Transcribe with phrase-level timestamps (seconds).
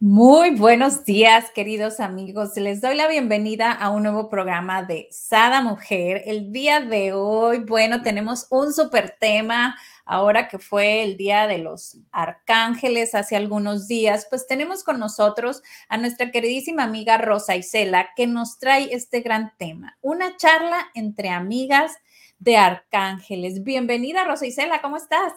[0.00, 2.56] Muy buenos días, queridos amigos.
[2.56, 6.22] Les doy la bienvenida a un nuevo programa de Sada Mujer.
[6.24, 9.76] El día de hoy, bueno, tenemos un súper tema.
[10.04, 15.64] Ahora que fue el Día de los Arcángeles hace algunos días, pues tenemos con nosotros
[15.88, 21.30] a nuestra queridísima amiga Rosa Isela, que nos trae este gran tema, una charla entre
[21.30, 21.96] amigas
[22.38, 23.64] de Arcángeles.
[23.64, 25.32] Bienvenida, Rosa Isela, ¿cómo estás?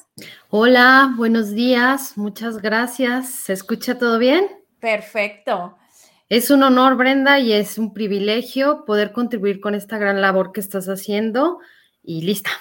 [0.49, 3.29] Hola, buenos días, muchas gracias.
[3.29, 4.47] ¿Se escucha todo bien?
[4.79, 5.77] Perfecto.
[6.29, 10.61] Es un honor, Brenda, y es un privilegio poder contribuir con esta gran labor que
[10.61, 11.59] estás haciendo
[12.03, 12.51] y lista.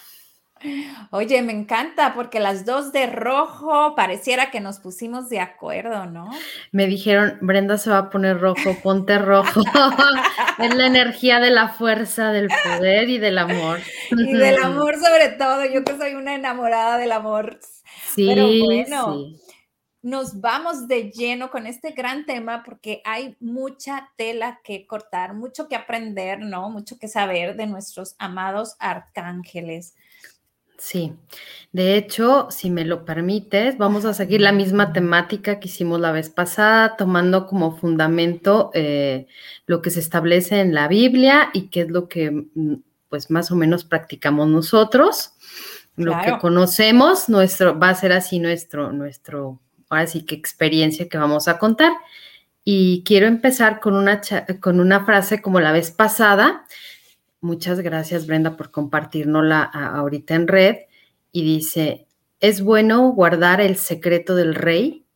[1.11, 6.31] Oye, me encanta porque las dos de rojo pareciera que nos pusimos de acuerdo, ¿no?
[6.71, 9.63] Me dijeron, Brenda se va a poner rojo, ponte rojo.
[10.59, 13.81] es la energía de la fuerza, del poder y del amor.
[14.11, 17.59] y del amor sobre todo, yo que soy una enamorada del amor.
[18.15, 19.17] Sí, Pero bueno,
[20.03, 25.69] nos vamos de lleno con este gran tema porque hay mucha tela que cortar, mucho
[25.69, 26.71] que aprender, ¿no?
[26.71, 29.95] Mucho que saber de nuestros amados arcángeles.
[30.81, 31.13] Sí,
[31.73, 36.11] de hecho, si me lo permites, vamos a seguir la misma temática que hicimos la
[36.11, 39.27] vez pasada, tomando como fundamento eh,
[39.67, 42.77] lo que se establece en la Biblia y qué es lo que, mm,
[43.11, 45.35] pues, más o menos practicamos nosotros.
[45.97, 51.19] Lo que conocemos, nuestro, va a ser así nuestro, nuestro, ahora sí que experiencia que
[51.19, 51.93] vamos a contar.
[52.65, 54.23] Y quiero empezar con una,
[54.61, 56.65] con una frase como la vez pasada,
[57.43, 60.77] Muchas gracias, Brenda, por compartirnosla ahorita en red.
[61.33, 62.07] Y dice,
[62.41, 65.07] es bueno guardar el secreto del rey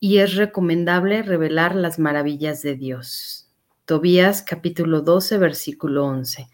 [0.00, 3.50] y es recomendable revelar las maravillas de Dios.
[3.84, 6.48] Tobías capítulo 12, versículo 11.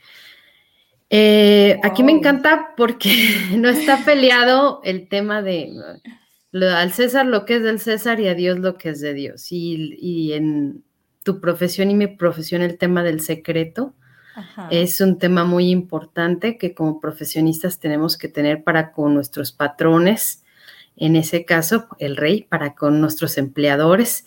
[1.11, 3.13] Eh, aquí me encanta porque
[3.57, 5.73] no está peleado el tema de
[6.53, 9.53] al César lo que es del César y a Dios lo que es de Dios.
[9.53, 10.83] Y, y en
[11.23, 13.95] tu profesión y mi profesión el tema del secreto
[14.71, 20.43] es un tema muy importante que como profesionistas tenemos que tener para con nuestros patrones,
[20.97, 24.25] en ese caso el rey, para con nuestros empleadores.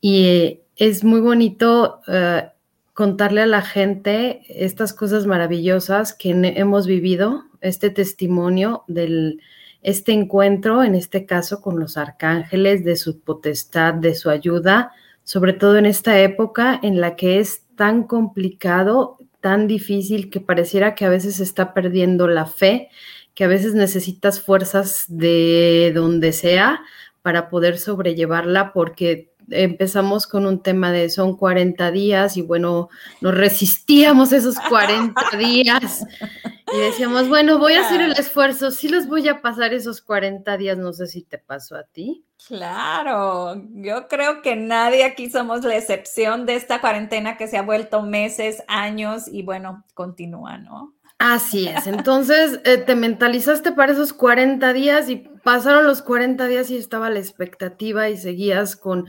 [0.00, 2.48] Y eh, es muy bonito eh,
[2.94, 9.40] contarle a la gente estas cosas maravillosas que hemos vivido, este testimonio del
[9.82, 14.92] este encuentro, en este caso con los arcángeles, de su potestad, de su ayuda,
[15.24, 20.94] sobre todo en esta época en la que es tan complicado tan difícil que pareciera
[20.94, 22.88] que a veces se está perdiendo la fe,
[23.34, 26.82] que a veces necesitas fuerzas de donde sea
[27.22, 32.88] para poder sobrellevarla porque empezamos con un tema de son 40 días y bueno,
[33.20, 36.04] nos resistíamos esos 40 días
[36.72, 40.56] y decíamos, bueno, voy a hacer el esfuerzo, sí les voy a pasar esos 40
[40.56, 42.24] días, no sé si te pasó a ti.
[42.46, 47.62] Claro, yo creo que nadie aquí somos la excepción de esta cuarentena que se ha
[47.62, 50.94] vuelto meses, años y bueno, continúa, ¿no?
[51.18, 56.70] Así es, entonces eh, te mentalizaste para esos 40 días y pasaron los 40 días
[56.70, 59.06] y estaba la expectativa y seguías con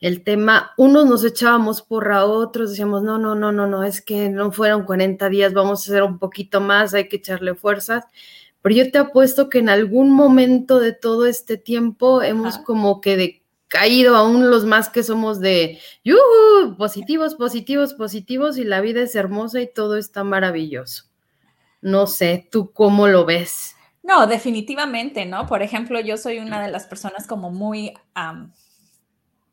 [0.00, 4.28] el tema, unos nos echábamos porra, otros decíamos, no, no, no, no, no, es que
[4.28, 8.04] no fueron 40 días, vamos a hacer un poquito más, hay que echarle fuerzas.
[8.62, 13.16] Pero yo te apuesto que en algún momento de todo este tiempo hemos como que
[13.16, 16.76] de, caído aún los más que somos de ¡yuhu!
[16.76, 21.04] positivos, positivos, positivos y la vida es hermosa y todo está maravilloso.
[21.80, 23.76] No sé, ¿tú cómo lo ves?
[24.02, 25.46] No, definitivamente, ¿no?
[25.46, 27.94] Por ejemplo, yo soy una de las personas como muy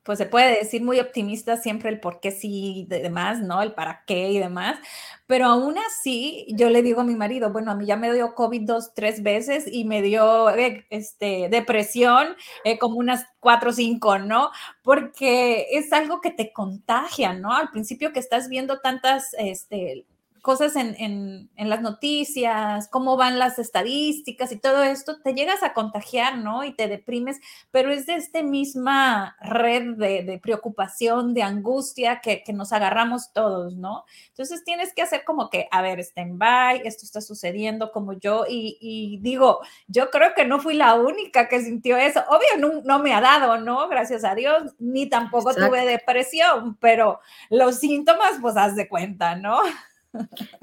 [0.05, 3.63] pues se puede decir muy optimista siempre el por qué sí y demás, ¿no?
[3.63, 4.77] El para qué y demás.
[5.25, 8.35] Pero aún así, yo le digo a mi marido, bueno, a mí ya me dio
[8.35, 13.73] COVID dos, tres veces y me dio eh, este, depresión eh, como unas cuatro o
[13.73, 14.51] cinco, ¿no?
[14.83, 17.51] Porque es algo que te contagia, ¿no?
[17.53, 20.05] Al principio que estás viendo tantas, este,
[20.45, 26.37] cosas en, las noticias, cómo van las estadísticas y todo esto, te llegas a contagiar,
[26.37, 26.63] ¿no?
[26.63, 27.39] Y te deprimes,
[27.71, 34.05] pero es de esta misma red de, preocupación, de angustia que, nos agarramos todos, ¿no?
[34.27, 38.45] Entonces tienes que hacer como que, a ver, stand by, esto está sucediendo como yo,
[38.47, 42.23] y, digo, yo creo que no fui la única que sintió eso.
[42.29, 43.89] Obvio, no, me ha dado, ¿no?
[43.89, 47.19] Gracias a Dios, ni tampoco tuve depresión, pero
[47.49, 49.59] los síntomas, pues haz de cuenta, ¿no?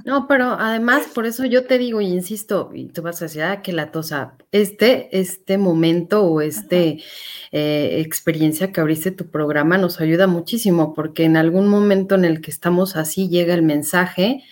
[0.04, 3.43] No, pero además, por eso yo te digo y insisto, y tú vas a decir,
[3.43, 7.02] ah, que la tosa, este, este momento o este
[7.52, 12.40] eh, experiencia que abriste tu programa nos ayuda muchísimo, porque en algún momento en el
[12.40, 14.43] que estamos así llega el mensaje,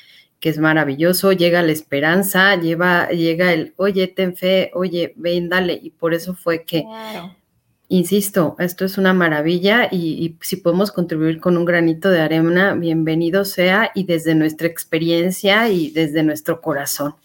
[0.41, 5.79] que es maravilloso, llega la esperanza, lleva, llega el, oye, ten fe, oye, ven, dale,
[5.83, 6.85] y por eso fue que
[7.91, 13.45] insisto, esto es una maravilla y, si podemos contribuir con un granito de arena, bienvenido
[13.45, 17.17] sea y desde nuestra experiencia y desde nuestro corazón.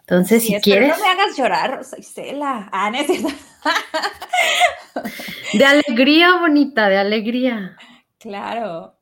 [0.00, 0.96] Entonces, si quieres.
[0.96, 2.68] No me hagas llorar, Isela.
[2.72, 2.92] Ah,
[5.52, 7.76] de alegría, bonita, de alegría.
[8.18, 8.96] Claro.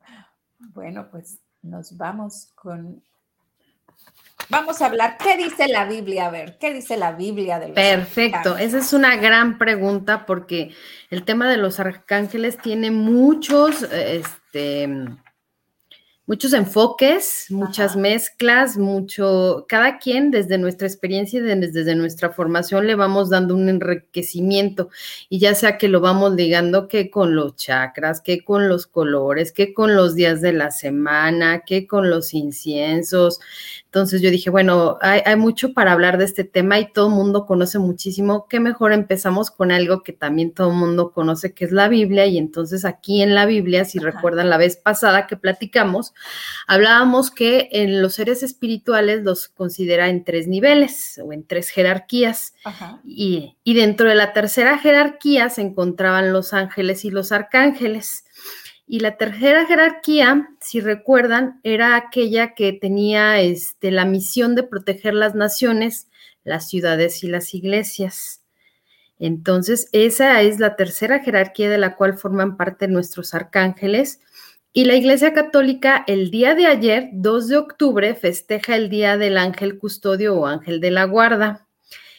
[0.59, 3.03] Bueno, pues nos vamos con
[4.49, 6.25] Vamos a hablar, ¿qué dice la Biblia?
[6.25, 10.73] A ver, ¿qué dice la Biblia de los Perfecto, esa es una gran pregunta porque
[11.11, 14.89] el tema de los arcángeles tiene muchos, este,
[16.29, 22.93] muchos enfoques, muchas mezclas, mucho, cada quien desde nuestra experiencia y desde, nuestra formación le
[22.93, 24.89] vamos dando un enriquecimiento
[25.27, 29.51] y ya sea que lo vamos ligando que con los chakras, que con los colores,
[29.51, 33.39] que con los días de la semana, que con los inciensos.
[33.89, 37.15] Entonces yo dije, bueno, hay, hay mucho para hablar de este tema y todo el
[37.15, 38.47] mundo conoce muchísimo.
[38.47, 42.25] Qué mejor empezamos con algo que también todo el mundo conoce, que es la Biblia.
[42.25, 46.13] Y entonces aquí en la Biblia, si recuerdan la vez pasada que platicamos,
[46.67, 52.53] Hablábamos que en los seres espirituales los considera en tres niveles o en tres jerarquías.
[53.03, 58.25] Y, y dentro de la tercera jerarquía se encontraban los ángeles y los arcángeles.
[58.91, 65.13] Y la tercera jerarquía, si recuerdan, era aquella que tenía este, la misión de proteger
[65.13, 66.09] las naciones,
[66.43, 68.41] las ciudades y las iglesias.
[69.19, 74.21] Entonces, esa es la tercera jerarquía de la cual forman parte nuestros arcángeles
[74.73, 79.37] y la Iglesia Católica el día de ayer, 2 de octubre, festeja el Día del
[79.37, 81.67] Ángel Custodio o Ángel de la Guarda.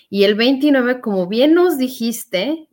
[0.08, 2.68] Y el 29, como bien nos dijiste,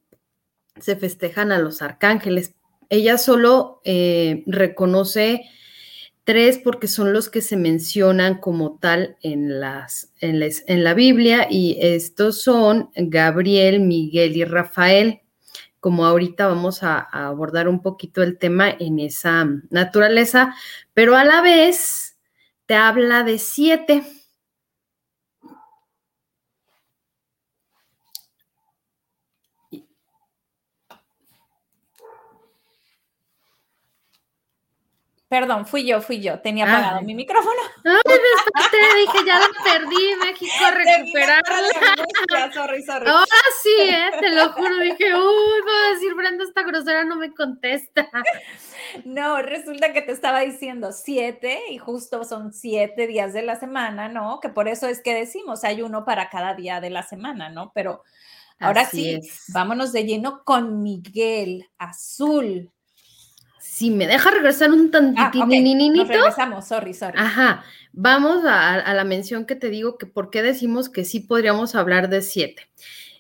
[0.80, 2.54] se festejan a los arcángeles.
[2.90, 5.46] Ella solo eh, reconoce
[6.24, 11.48] tres porque son los que se mencionan como tal en, las, en, en la Biblia
[11.50, 15.22] y estos son Gabriel, Miguel y Rafael
[15.80, 20.54] como ahorita vamos a, abordar un poquito el tema en esa naturaleza,
[20.94, 22.18] pero a la vez
[22.66, 24.04] te habla de siete.
[35.30, 36.40] Perdón, fui yo, fui yo.
[36.40, 37.60] Tenía apagado mi micrófono.
[37.84, 42.54] Ay, te dije, ya la perdí, México, recuperarla.
[42.54, 43.10] Sorry, sorry.
[43.10, 43.26] Ahora
[43.62, 44.10] sí, ¿eh?
[44.22, 44.78] te lo juro.
[44.78, 48.10] Dije, uy, voy a decir, Brenda, esta grosera no me contesta.
[49.04, 54.08] No, resulta que te estaba diciendo siete y justo son siete días de la semana,
[54.08, 54.40] ¿no?
[54.40, 57.72] Que por eso es que decimos, hay uno para cada día de la semana, ¿no?
[57.76, 58.04] Pero
[58.60, 59.20] ahora sí,
[59.50, 62.72] vámonos de lleno con Miguel Azul
[63.78, 65.22] si me deja regresar un tantito.
[65.24, 65.46] Ah,
[66.00, 67.14] Nos regresamos, sorry, sorry.
[67.16, 67.64] Ajá,
[67.94, 72.10] vamos a, la mención que te digo que por qué decimos que sí podríamos hablar
[72.10, 72.64] de siete.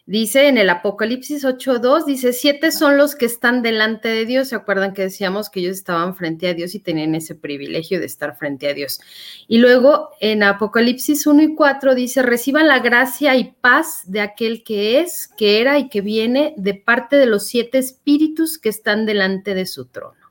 [0.07, 4.48] Dice en el Apocalipsis 8.2, dice, siete son los que están delante de Dios.
[4.48, 8.07] ¿Se acuerdan que decíamos que ellos estaban frente a Dios y tenían ese privilegio de
[8.07, 9.00] estar frente a Dios?
[9.48, 14.64] Y luego en Apocalipsis 1 y 4 dice, reciban la gracia y paz de aquel
[14.64, 19.06] que es, que era y que viene de parte de los siete espíritus que están
[19.06, 20.27] delante de su trono.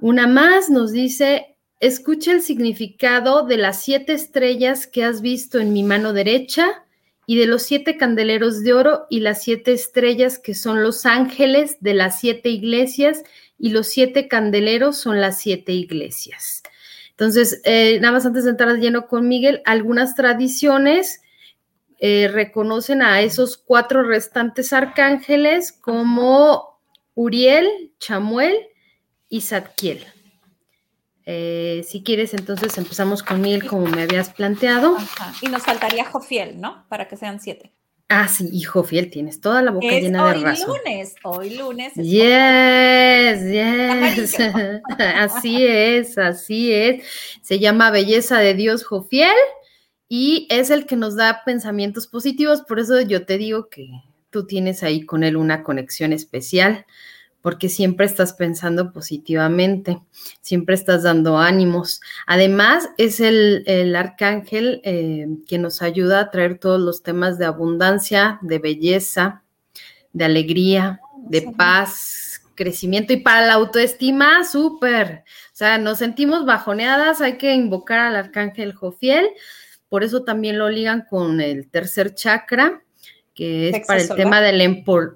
[0.00, 5.72] Una más nos dice, escucha el significado de las siete estrellas que has visto en
[5.72, 6.84] mi mano derecha
[7.26, 11.76] y de los siete candeleros de oro y las siete estrellas que son los ángeles
[11.80, 13.22] de las siete iglesias
[13.58, 16.62] y los siete candeleros son las siete iglesias.
[17.10, 21.20] Entonces, eh, nada más antes de entrar lleno con Miguel, algunas tradiciones
[21.98, 26.80] eh, reconocen a esos cuatro restantes arcángeles como
[27.14, 28.54] Uriel, Chamuel,
[29.28, 30.04] y Zadkiel.
[31.30, 34.96] Eh, si quieres, entonces empezamos con Miguel como me habías planteado.
[35.42, 36.86] Y nos faltaría Jofiel, ¿no?
[36.88, 37.72] Para que sean siete.
[38.10, 40.70] Ah, sí, hijo fiel, tienes toda la boca llena de razón.
[40.70, 41.92] Hoy lunes, hoy lunes.
[41.94, 44.40] yes, yes.
[44.98, 47.04] así es, así es.
[47.42, 49.36] Se llama Belleza de Dios, Jofiel,
[50.08, 52.62] y es el que nos da pensamientos positivos.
[52.62, 53.90] Por eso yo te digo que
[54.30, 56.86] tú tienes ahí con él una conexión especial
[57.48, 60.02] porque siempre estás pensando positivamente,
[60.42, 62.02] siempre estás dando ánimos.
[62.26, 68.38] Además, es el, arcángel eh, que nos ayuda a traer todos los temas de abundancia,
[68.42, 69.44] de belleza,
[70.12, 75.24] de alegría, de paz, crecimiento y para la autoestima, súper.
[75.46, 79.26] O sea, nos sentimos bajoneadas, hay que invocar al arcángel Jofiel,
[79.88, 82.82] por eso también lo ligan con el tercer chakra,
[83.38, 84.60] que es para el tema del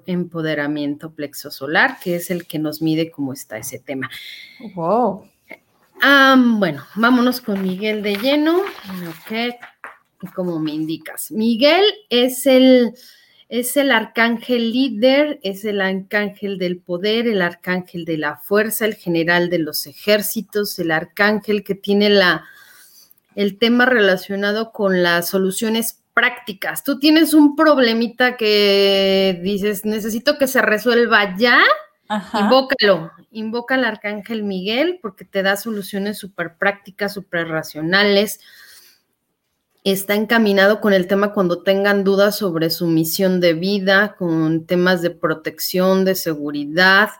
[0.07, 4.09] empoderamiento plexo solar, que es el que nos mide cómo está ese tema.
[4.77, 5.29] Wow.
[6.61, 8.61] bueno, vámonos con Miguel de lleno.
[8.61, 11.33] Ok, como me indicas.
[11.33, 12.95] Miguel es el,
[13.49, 18.95] es el arcángel líder, es el arcángel del poder, el arcángel de la fuerza, el
[18.95, 22.45] general de los ejércitos, el arcángel que tiene la,
[23.35, 26.85] el tema relacionado con las soluciones prácticas.
[26.85, 31.61] Tú tienes un problemita que dices, necesito que se resuelva ya,
[32.35, 38.41] invócalo, invoca al arcángel Miguel porque te da soluciones súper prácticas, súper racionales.
[39.85, 45.03] Está encaminado con el tema cuando tengan dudas sobre su misión de vida, con temas
[45.03, 47.11] de protección, de seguridad,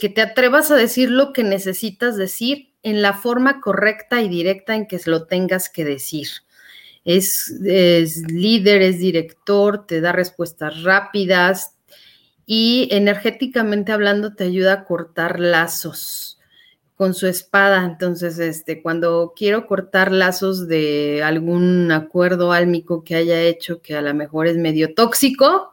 [0.00, 4.74] que te atrevas a decir lo que necesitas decir en la forma correcta y directa
[4.74, 6.28] en que lo tengas que decir
[7.04, 7.52] es,
[8.28, 11.76] líder, es director, te da respuestas rápidas
[12.46, 16.38] y energéticamente hablando te ayuda a cortar lazos
[16.96, 17.84] con su espada.
[17.84, 24.02] Entonces, este, cuando quiero cortar lazos de algún acuerdo álmico que haya hecho que a
[24.02, 25.72] lo mejor es medio tóxico,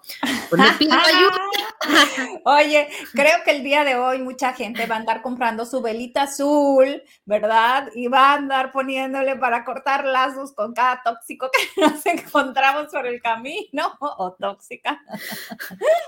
[0.50, 1.38] pues le pido ayuda.
[2.46, 6.24] Oye, creo que el día de hoy mucha gente va a andar comprando su velita
[6.24, 7.90] azul, ¿verdad?
[7.96, 13.08] Y va a andar poniéndole para cortar lazos con cada tóxico que nos encontramos por
[13.08, 15.02] el camino o tóxica.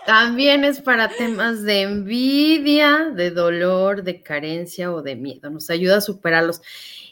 [0.06, 5.50] También es para temas de envidia, de dolor, de carencia o de miedo.
[5.50, 6.62] Nos ayuda a superarlos.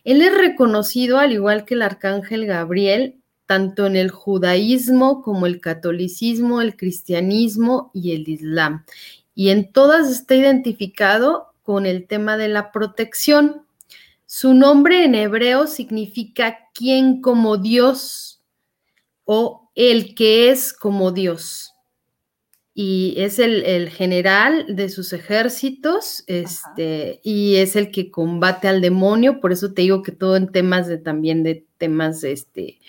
[0.04, 3.21] Él es reconocido, al igual que el arcángel Gabriel,
[3.52, 8.86] tanto en el judaísmo como el catolicismo, el cristianismo y el islam.
[9.36, 13.66] Y en todas está identificado con el tema de la protección.
[14.26, 18.42] Su nombre en hebreo significa quien como Dios
[19.26, 21.74] o el que es como Dios.
[22.74, 29.42] Y es el, general de sus ejércitos, este, y es el que combate al demonio,
[29.42, 32.80] por eso te digo que todo en temas de también de temas este,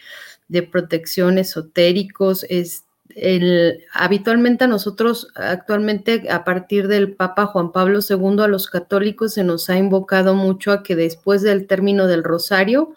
[0.49, 2.45] de protección esotéricos.
[2.49, 2.85] Es
[3.17, 9.35] el, habitualmente a nosotros, actualmente a partir del Papa Juan Pablo II, a los católicos
[9.35, 12.95] se nos ha invocado mucho a que después del término del rosario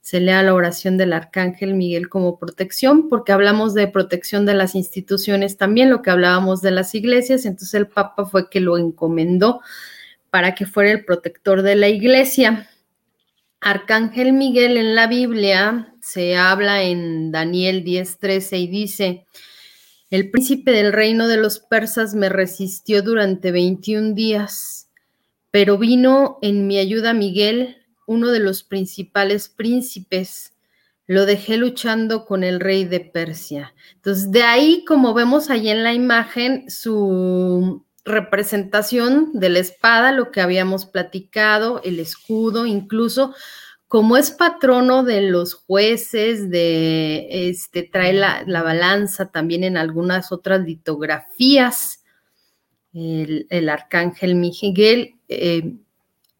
[0.00, 4.74] se lea la oración del Arcángel Miguel como protección, porque hablamos de protección de las
[4.74, 9.60] instituciones también, lo que hablábamos de las iglesias, entonces el Papa fue que lo encomendó
[10.30, 12.70] para que fuera el protector de la iglesia.
[13.60, 19.26] Arcángel Miguel en la Biblia se habla en Daniel 10:13 y dice,
[20.10, 24.88] el príncipe del reino de los persas me resistió durante 21 días,
[25.50, 30.54] pero vino en mi ayuda Miguel, uno de los principales príncipes.
[31.06, 33.74] Lo dejé luchando con el rey de Persia.
[33.96, 40.30] Entonces, de ahí, como vemos ahí en la imagen, su representación de la espada, lo
[40.30, 43.34] que habíamos platicado, el escudo, incluso
[43.88, 50.60] como es patrono de los jueces, de este, trae la, balanza también en algunas otras
[50.60, 52.04] litografías,
[52.92, 55.74] el, arcángel Miguel, eh,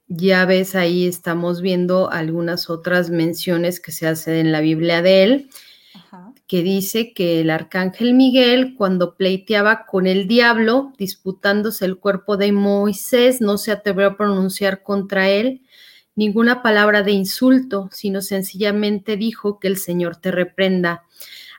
[0.08, 5.22] ya ves ahí estamos viendo algunas otras menciones que se hacen en la Biblia de
[5.22, 5.50] él
[6.48, 12.52] que dice que el arcángel Miguel, cuando pleiteaba con el diablo, disputándose el cuerpo de
[12.52, 15.60] Moisés, no se atrevió a pronunciar contra él
[16.18, 21.04] ninguna palabra de insulto, sino sencillamente dijo que el Señor te reprenda.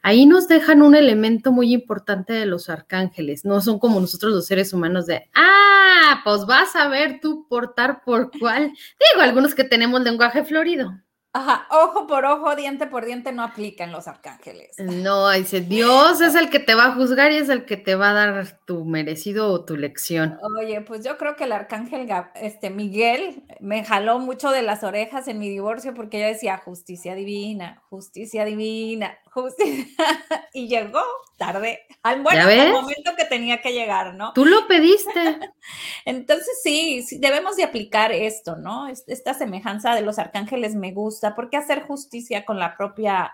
[0.04, 3.46] Ahí nos dejan un elemento muy importante de los arcángeles.
[3.46, 8.04] No son como nosotros los seres humanos de, ah, pues vas a ver tú portar
[8.04, 8.64] por cuál.
[8.64, 10.92] Digo, algunos que tenemos lenguaje florido.
[11.32, 14.76] Ajá, ojo por ojo, diente por diente no aplican los arcángeles.
[14.80, 17.94] No, dice, Dios es el que te va a juzgar y es el que te
[17.94, 20.40] va a dar tu merecido o tu lección.
[20.58, 25.28] Oye, pues yo creo que el arcángel este, Miguel me jaló mucho de las orejas
[25.28, 29.20] en mi divorcio porque yo decía justicia divina, justicia divina,
[30.54, 31.02] y llegó
[31.38, 34.34] tarde, al, bueno, al momento que tenía que llegar, ¿no?
[34.34, 35.40] Tú lo pediste.
[36.06, 38.88] Entonces sí, debemos de aplicar esto, ¿no?
[38.88, 43.34] Esta semejanza de los arcángeles me gusta, porque hacer justicia con la propia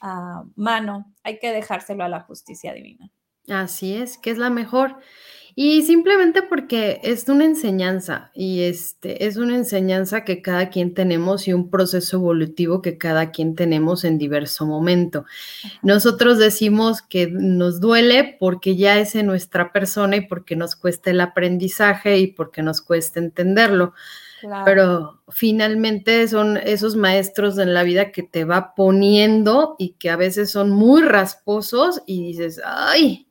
[0.00, 3.10] ah, mano, hay que dejárselo a la justicia divina.
[3.48, 4.98] Así es, que es la mejor.
[5.60, 11.48] Y simplemente porque es una enseñanza y este es una enseñanza que cada quien tenemos
[11.48, 15.24] y un proceso evolutivo que cada quien tenemos en diverso momento.
[15.82, 21.10] Nosotros decimos que nos duele porque ya es en nuestra persona y porque nos cuesta
[21.10, 23.94] el aprendizaje y porque nos cuesta entenderlo.
[24.64, 30.16] Pero finalmente son esos maestros en la vida que te va poniendo y que a
[30.16, 33.27] veces son muy rasposos y dices, ay,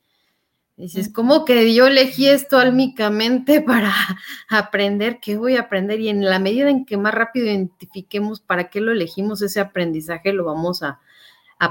[0.77, 3.91] Dices, ¿cómo que yo elegí esto álmicamente para
[4.49, 5.19] aprender?
[5.19, 5.99] ¿Qué voy a aprender?
[5.99, 10.33] Y en la medida en que más rápido identifiquemos para qué lo elegimos, ese aprendizaje
[10.33, 10.99] lo vamos a,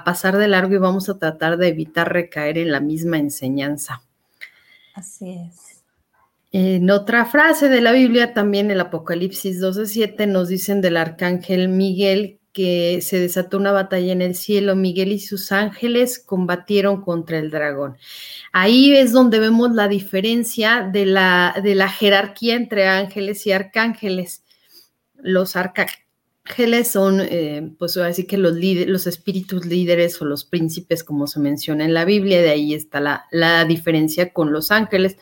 [0.04, 4.02] pasar de largo y vamos a tratar de evitar recaer en la misma enseñanza.
[4.94, 5.84] Así es.
[6.50, 12.40] En otra frase de la Biblia, también el Apocalipsis 12:7, nos dicen del arcángel Miguel
[12.56, 17.50] que se desató una batalla en el cielo, Miguel y sus ángeles combatieron contra el
[17.50, 17.98] dragón.
[18.50, 24.42] Ahí es donde vemos la diferencia de la, de la jerarquía entre ángeles y arcángeles.
[25.16, 26.05] Los arcángeles
[26.84, 31.84] son, eh, pues así que los, los espíritus líderes o los príncipes, como se menciona
[31.84, 35.16] en la Biblia, de ahí está la, la diferencia con los ángeles.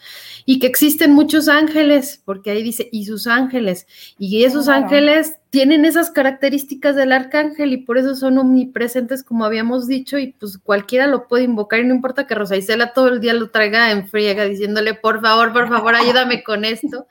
[0.46, 3.86] Y que existen muchos ángeles, porque ahí dice, y sus ángeles,
[4.18, 9.86] y esos ángeles tienen esas características del arcángel y por eso son omnipresentes, como habíamos
[9.86, 13.20] dicho, y pues cualquiera lo puede invocar y no importa que Rosa Isela todo el
[13.20, 17.06] día lo traiga en friega diciéndole, por favor, por favor, ayúdame con esto.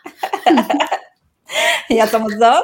[1.89, 2.63] ya somos dos.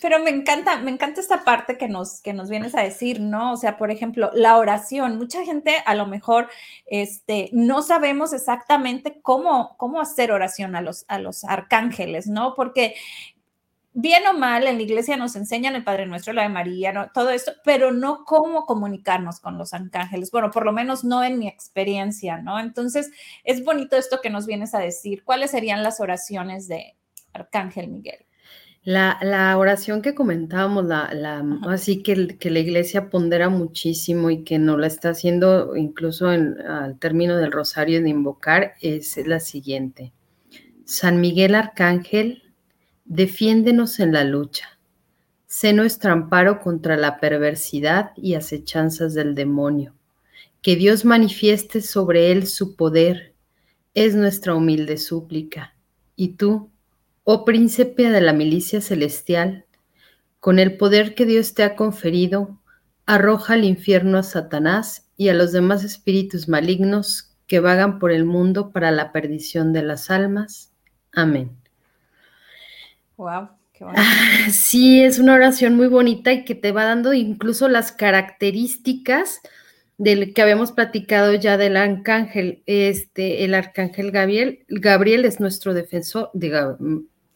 [0.00, 3.52] Pero me encanta, me encanta esta parte que nos, que nos vienes a decir, ¿no?
[3.52, 5.18] O sea, por ejemplo, la oración.
[5.18, 6.48] Mucha gente a lo mejor
[6.86, 12.54] este, no sabemos exactamente cómo, cómo hacer oración a los, a los arcángeles, ¿no?
[12.54, 12.94] Porque
[13.98, 17.10] bien o mal, en la iglesia nos enseñan el Padre Nuestro, la de María, ¿no?
[17.14, 20.30] todo esto, pero no cómo comunicarnos con los arcángeles.
[20.30, 22.60] Bueno, por lo menos no en mi experiencia, ¿no?
[22.60, 23.10] Entonces,
[23.42, 25.24] es bonito esto que nos vienes a decir.
[25.24, 26.94] ¿Cuáles serían las oraciones de,
[27.36, 28.26] Arcángel Miguel.
[28.82, 34.76] La, oración que comentábamos, la, así que, que, la iglesia pondera muchísimo y que no
[34.76, 40.12] la está haciendo incluso en, al término del rosario de invocar, es la siguiente.
[40.84, 42.44] San Miguel Arcángel,
[43.04, 44.78] defiéndenos en la lucha.
[45.46, 49.94] Sé nuestro amparo contra la perversidad y acechanzas del demonio.
[50.62, 53.34] Que Dios manifieste sobre él su poder,
[53.94, 55.74] es nuestra humilde súplica.
[56.14, 56.70] Y tú,
[57.28, 59.64] Oh príncipe de la milicia celestial,
[60.38, 62.62] con el poder que Dios te ha conferido,
[63.04, 68.24] arroja al infierno a Satanás y a los demás espíritus malignos que vagan por el
[68.24, 70.70] mundo para la perdición de las almas.
[71.12, 71.50] Amén.
[73.16, 73.48] Wow.
[73.72, 73.84] Qué
[74.52, 79.40] sí, es una oración muy bonita y que te va dando incluso las características
[79.98, 82.62] del que habíamos platicado ya del arcángel.
[82.66, 86.78] Este, el arcángel Gabriel, Gabriel es nuestro defensor, diga,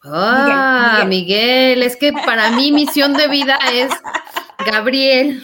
[0.03, 3.91] Ah, Miguel, es que para mí misión de vida es
[4.65, 5.43] Gabriel.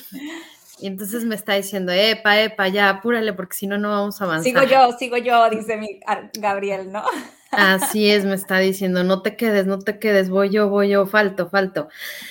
[0.80, 4.26] Y entonces me está diciendo, epa, epa, ya, apúrale, porque si no, no vamos a
[4.26, 4.44] avanzar.
[4.44, 6.00] Sigo yo, sigo yo, dice mi
[6.40, 7.04] Gabriel, ¿no?
[7.52, 11.08] Así es, me está diciendo, no te quedes, no te quedes, voy yo, voy yo,
[11.08, 11.88] falto, falto.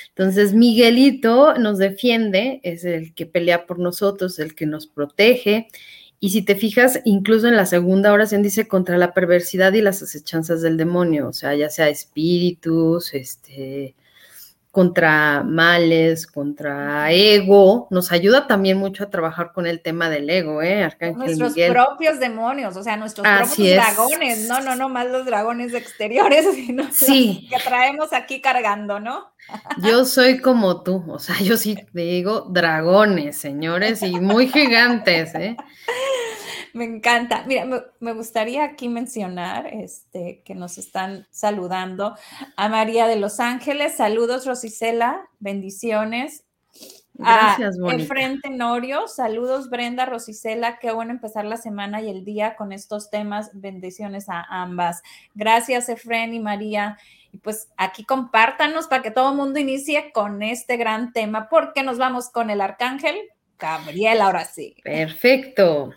[0.08, 5.68] Entonces, Miguelito nos defiende, es el que pelea por nosotros, el que nos protege,
[6.18, 10.02] y si te fijas, incluso en la segunda oración dice contra la perversidad y las
[10.02, 13.94] acechanzas del demonio, o sea, ya sea espíritus, este,
[14.76, 20.60] contra males, contra ego, nos ayuda también mucho a trabajar con el tema del ego,
[20.60, 20.84] ¿eh?
[20.84, 25.72] Arcángel nuestros propios demonios, o sea, nuestros propios dragones, no, no, no más los dragones
[25.72, 27.48] exteriores, sino sí.
[27.48, 29.32] que traemos aquí cargando, ¿no?
[29.78, 35.34] Yo soy como tú, o sea, yo sí te digo dragones, señores, y muy gigantes,
[35.36, 35.56] ¿eh?
[36.76, 37.42] Me encanta.
[37.46, 37.66] Mira,
[38.00, 42.14] me, gustaría aquí mencionar este, que nos están saludando
[42.54, 43.96] a María de Los Ángeles.
[43.96, 45.26] Saludos, Rosicela.
[45.38, 46.44] Bendiciones.
[47.14, 49.08] Gracias, a Enfrente Norio.
[49.08, 50.78] Saludos, Brenda, Rosicela.
[50.78, 53.48] Qué bueno empezar la semana y el día con estos temas.
[53.54, 55.02] Bendiciones a ambas.
[55.34, 56.98] Gracias, Efren y María.
[57.32, 61.82] Y pues aquí compártanos para que todo el mundo inicie con este gran tema, porque
[61.82, 63.16] nos vamos con el arcángel
[63.58, 64.76] Gabriel ahora sí.
[64.84, 65.94] Perfecto.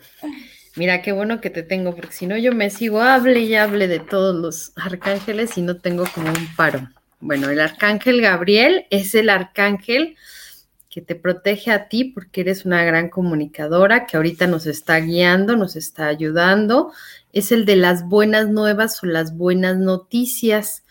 [0.76, 3.88] Mira, qué bueno que te tengo, porque si no yo me sigo, hable y hable
[3.88, 6.88] de todos los arcángeles y no tengo como un paro.
[7.18, 10.16] Bueno, el arcángel Gabriel es el arcángel
[10.88, 15.56] que te protege a ti porque eres una gran comunicadora que ahorita nos está guiando,
[15.56, 16.92] nos está ayudando.
[17.32, 20.82] Es el de las buenas nuevas o las buenas noticias.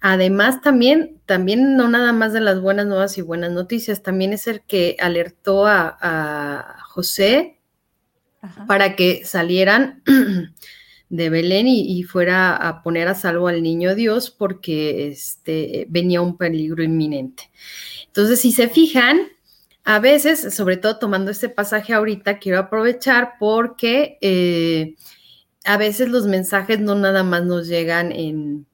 [0.00, 4.46] Además, también, también no nada más de las buenas nuevas y buenas noticias, también es
[4.46, 7.57] el que alertó a, José
[8.66, 10.02] para que salieran
[11.08, 16.36] de Belén y, fuera a poner a salvo al niño Dios porque este, venía un
[16.36, 17.50] peligro inminente.
[18.06, 19.20] Entonces, si se fijan,
[19.84, 24.96] a veces, sobre todo tomando este pasaje ahorita, quiero aprovechar porque eh,
[25.64, 28.66] a veces los mensajes no nada más nos llegan en,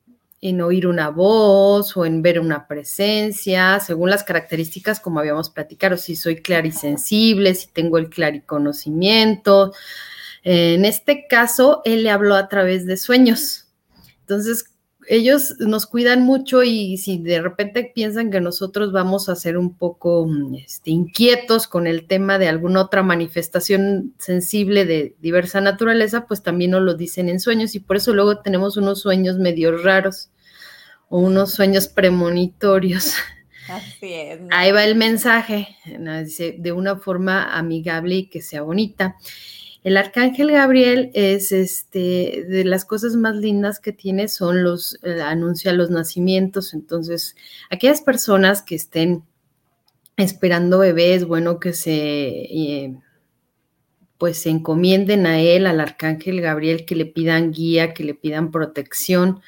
[0.44, 5.96] en oír una voz o en ver una presencia, según las características como habíamos platicado,
[5.96, 9.72] si soy clarisensible, si tengo el clariconocimiento,
[10.42, 13.68] en este caso, él le habló a través de sueños.
[14.20, 14.66] Entonces,
[15.08, 19.74] ellos nos cuidan mucho y si de repente piensan que nosotros vamos a ser un
[19.74, 20.28] poco
[20.62, 26.72] este, inquietos con el tema de alguna otra manifestación sensible de diversa naturaleza, pues también
[26.72, 30.30] nos lo dicen en sueños y por eso luego tenemos unos sueños medio raros
[31.14, 33.14] o unos sueños premonitorios.
[33.68, 34.40] Así es.
[34.50, 35.68] Ahí va el mensaje,
[36.24, 39.14] dice, de una forma amigable y que sea bonita.
[39.84, 45.22] El arcángel Gabriel es este de las cosas más lindas que tiene son los eh,
[45.22, 47.36] anuncia los nacimientos, entonces
[47.70, 49.22] aquellas personas que estén
[50.16, 52.96] esperando bebés, bueno que se eh,
[54.18, 58.50] pues se encomienden a él, al arcángel Gabriel, que le pidan guía, que le pidan
[58.50, 59.42] protección,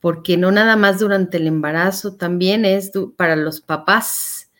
[0.00, 4.50] porque no nada más durante el embarazo, también es para los papás,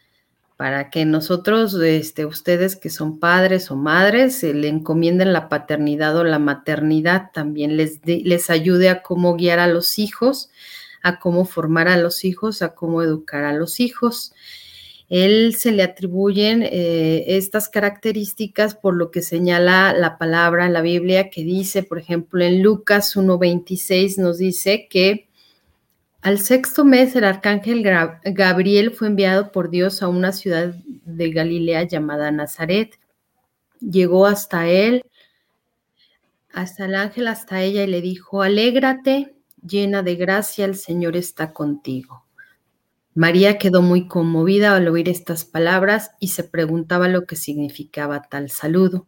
[0.57, 6.24] para que nosotros, este, ustedes que son padres o madres, le encomienden la paternidad o
[6.24, 10.51] la maternidad, también les, les ayude a cómo guiar a los hijos,
[11.03, 14.35] a cómo formar a los hijos, a cómo educar a los hijos.
[15.09, 20.83] Él se le atribuyen eh, estas características por lo que señala la palabra en la
[20.83, 25.27] Biblia que dice, por ejemplo, en Lucas 1.26 nos dice que
[26.20, 27.83] al sexto mes, el arcángel
[28.24, 32.98] Gabriel fue enviado por Dios a una ciudad de Galilea llamada Nazaret.
[33.81, 35.04] Llegó hasta él,
[36.52, 41.52] hasta el ángel, hasta ella, y le dijo, alégrate, llena de gracia, el Señor está
[41.52, 42.24] contigo.
[43.14, 48.50] María quedó muy conmovida al oír estas palabras y se preguntaba lo que significaba tal
[48.50, 49.07] saludo.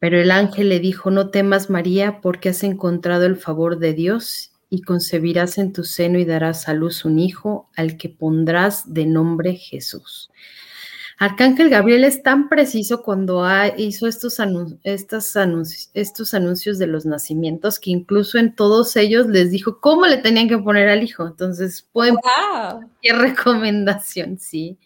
[0.00, 4.51] Pero el ángel le dijo, no temas María, porque has encontrado el favor de Dios
[4.72, 9.04] y concebirás en tu seno y darás a luz un hijo al que pondrás de
[9.04, 10.30] nombre Jesús.
[11.18, 14.38] Arcángel Gabriel es tan preciso cuando hizo estos,
[14.82, 20.06] estos, anuncios, estos anuncios de los nacimientos que incluso en todos ellos les dijo cómo
[20.06, 21.26] le tenían que poner al hijo.
[21.26, 22.16] Entonces, pueden
[23.02, 24.78] qué recomendación, sí,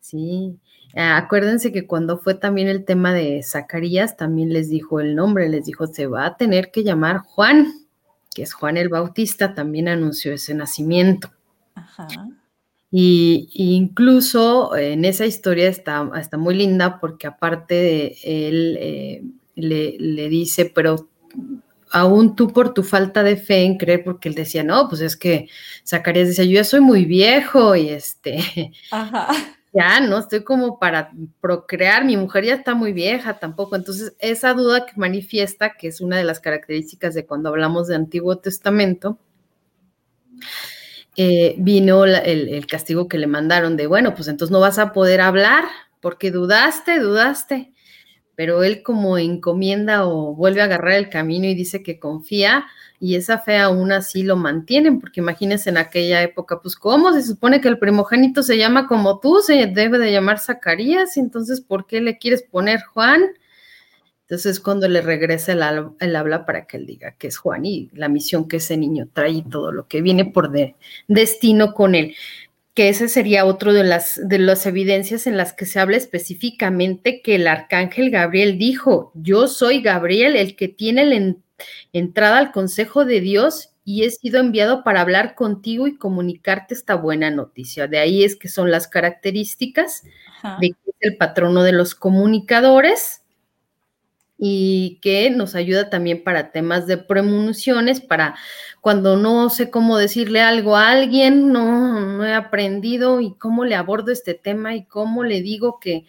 [0.00, 0.58] sí.
[0.94, 5.48] Ah, acuérdense que cuando fue también el tema de Zacarías, también les dijo el nombre,
[5.48, 7.87] les dijo, se va a tener que llamar Juan
[8.38, 11.32] que es Juan el Bautista, también anunció ese nacimiento.
[12.88, 19.24] Y, incluso en esa historia está, está, muy linda porque aparte de él eh,
[19.56, 21.08] le, dice, pero
[21.90, 25.16] aún tú por tu falta de fe en creer, porque él decía, no, pues es
[25.16, 25.48] que
[25.84, 29.30] Zacarías decía, yo ya soy muy viejo y este, Ajá
[29.78, 33.76] ya no estoy como para procrear, mi mujer ya está muy vieja tampoco.
[33.76, 37.94] Entonces, esa duda que manifiesta, que es una de las características de cuando hablamos de
[37.94, 39.18] Antiguo Testamento,
[41.16, 45.20] eh, vino el, castigo que le mandaron de, bueno, pues entonces no vas a poder
[45.20, 45.64] hablar
[46.00, 47.72] porque dudaste, dudaste.
[48.38, 52.66] Pero él como encomienda o vuelve a agarrar el camino y dice que confía,
[53.00, 57.24] y esa fe aún así lo mantienen, porque imagínense en aquella época, pues cómo se
[57.24, 61.88] supone que el primogénito se llama como tú, se debe de llamar Zacarías, entonces ¿por
[61.88, 63.22] qué le quieres poner Juan?
[64.20, 65.52] Entonces cuando le regresa
[65.98, 69.08] el, habla para que él diga que es Juan y la misión que ese niño
[69.12, 70.76] trae y todo lo que viene por de,
[71.08, 72.14] destino con él
[72.78, 77.22] que ese sería otro de las, de las evidencias en las que se habla específicamente
[77.22, 81.42] que el arcángel Gabriel dijo, yo soy Gabriel, el que tiene el
[81.92, 86.94] entrada al consejo de Dios y he sido enviado para hablar contigo y comunicarte esta
[86.94, 87.88] buena noticia.
[87.88, 90.04] De ahí es que son las características
[90.60, 93.22] de que es el patrono de los comunicadores
[94.38, 98.36] y que nos ayuda también para temas de premoniciones, para
[98.80, 103.74] cuando no sé cómo decirle algo a alguien, no, no he aprendido y cómo le
[103.74, 106.06] abordo este tema y cómo le digo que,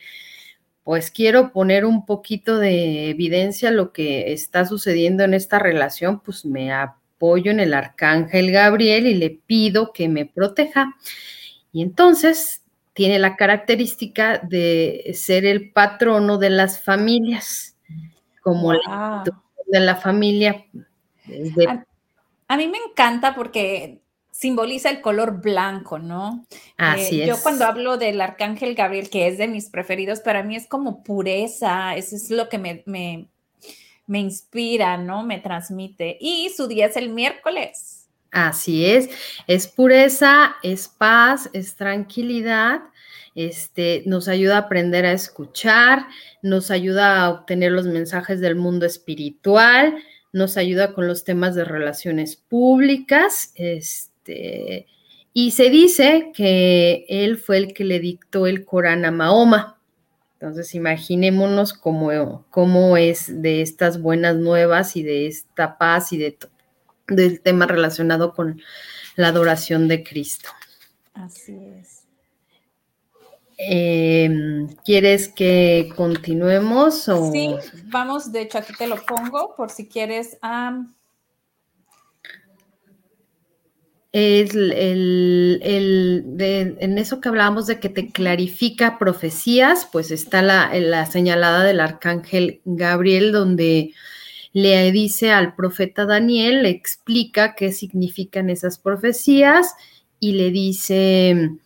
[0.83, 6.45] pues quiero poner un poquito de evidencia lo que está sucediendo en esta relación, pues
[6.45, 10.95] me apoyo en el arcángel Gabriel y le pido que me proteja.
[11.71, 12.63] Y entonces
[12.93, 17.77] tiene la característica de ser el patrono de las familias,
[18.41, 20.65] como de la familia.
[22.47, 26.45] A, mí me encanta porque simboliza el color blanco, ¿no?
[26.77, 27.29] Así eh, es.
[27.29, 31.03] Yo cuando hablo del arcángel Gabriel, que es de mis preferidos, para mí es como
[31.03, 33.27] pureza, eso es lo que me, me,
[34.07, 35.23] me inspira, ¿no?
[35.23, 36.17] Me transmite.
[36.19, 37.99] Y su día es el miércoles.
[38.31, 39.09] Así es,
[39.47, 42.81] es pureza, es paz, es tranquilidad,
[43.47, 46.07] este, nos ayuda a aprender a escuchar,
[46.41, 49.95] nos ayuda a obtener los mensajes del mundo espiritual,
[50.33, 54.87] nos ayuda con los temas de relaciones públicas, este,
[55.33, 59.77] y se dice que él fue el que le dictó el Corán a Mahoma.
[60.33, 66.37] Entonces, imaginémonos cómo, cómo es de estas buenas nuevas y de esta paz y de
[67.09, 68.61] del tema relacionado con
[69.15, 70.49] la adoración de Cristo.
[71.13, 71.98] Así es.
[73.61, 77.09] Em, ¿Quieres que continuemos?
[77.09, 77.29] O...
[77.29, 77.53] Sí,
[77.87, 80.37] vamos, de hecho aquí te lo pongo por si quieres.
[84.13, 91.05] Es el, en eso que hablábamos de que te clarifica profecías, pues está la, la
[91.05, 93.91] señalada del arcángel Gabriel, donde
[94.53, 99.73] le dice al profeta Daniel, le explica qué significan esas profecías
[100.21, 101.59] y le dice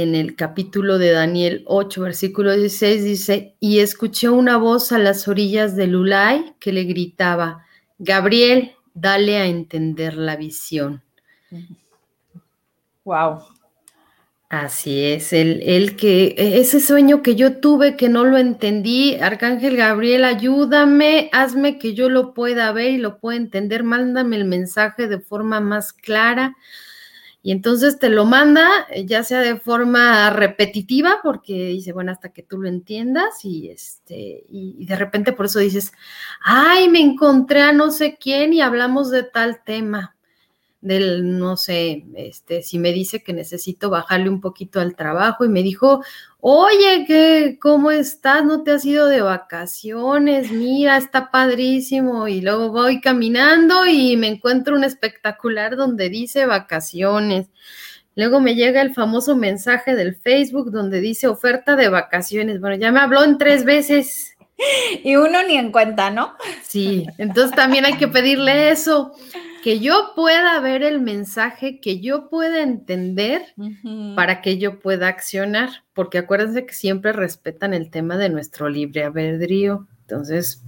[0.00, 5.28] en el capítulo de Daniel 8, versículo 16, dice, y escuché una voz a las
[5.28, 7.66] orillas del Ulay que le gritaba,
[7.98, 11.02] Gabriel, dale a entender la visión.
[13.04, 13.40] Wow.
[14.48, 19.78] Así es, el, el, que ese sueño que yo tuve que no lo entendí, Arcángel
[19.78, 25.08] Gabriel, ayúdame, hazme que yo lo pueda ver y lo pueda entender, mándame el mensaje
[25.08, 26.54] de forma más clara.
[27.42, 32.42] Y entonces te lo manda, ya sea de forma repetitiva, porque dice, bueno, hasta que
[32.42, 35.92] tú lo entiendas, y este, y de repente por eso dices,
[36.40, 40.14] ay, me encontré a no sé quién y hablamos de tal tema
[40.82, 45.48] del, no sé, este, si me dice que necesito bajarle un poquito al trabajo y
[45.48, 46.02] me dijo,
[46.40, 48.44] oye, ¿qué, ¿cómo estás?
[48.44, 50.50] ¿No te has ido de vacaciones?
[50.50, 52.26] Mira, está padrísimo.
[52.26, 57.46] Y luego voy caminando y me encuentro un espectacular donde dice vacaciones.
[58.16, 62.60] Luego me llega el famoso mensaje del Facebook donde dice oferta de vacaciones.
[62.60, 64.28] Bueno, ya me habló en tres veces.
[65.02, 66.34] Y uno ni en cuenta, ¿no?
[66.62, 69.12] Sí, entonces también hay que pedirle eso
[69.62, 73.54] que yo pueda ver el mensaje, que yo pueda entender
[74.14, 79.04] para que yo pueda accionar, porque acuérdense que siempre respetan el tema de nuestro libre
[79.04, 79.86] albedrío.
[80.02, 80.62] Entonces,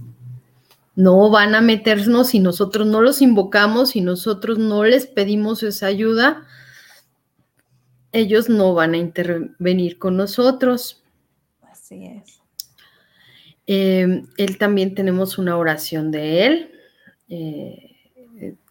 [0.95, 5.87] no van a meternos si nosotros no los invocamos, si nosotros no les pedimos esa
[5.87, 6.47] ayuda,
[8.13, 11.03] ellos no van a intervenir con nosotros.
[11.61, 12.41] Así es.
[13.67, 16.71] Em, él también tenemos una oración de él.
[17.27, 17.84] Eh,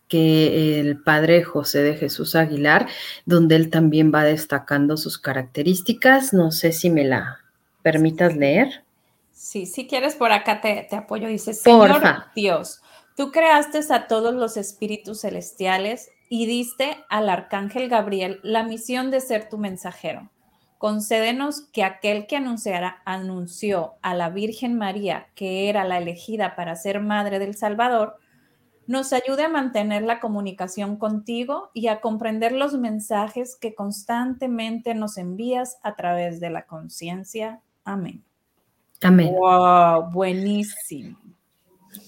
[0.08, 2.86] que el padre José de Jesús Aguilar,
[3.26, 6.32] donde él también va destacando sus características.
[6.32, 7.40] No sé si me la
[7.82, 8.84] permitas leer.
[9.32, 11.28] Sí, si quieres por acá te, apoyo.
[11.28, 12.02] Dice, Señor
[12.34, 12.80] Dios,
[13.16, 19.20] tú creaste a todos los espíritus celestiales y diste al arcángel Gabriel la misión de
[19.20, 20.30] ser tu mensajero.
[20.78, 26.76] Concédenos que aquel que anunciara, anunció a la Virgen María que era la elegida para
[26.76, 28.18] ser madre del Salvador,
[28.86, 35.16] nos ayude a mantener la comunicación contigo y a comprender los mensajes que constantemente nos
[35.16, 37.60] envías a través de la conciencia.
[37.84, 38.22] Amén.
[39.02, 39.34] Amén.
[39.34, 41.18] Wow, buenísimo.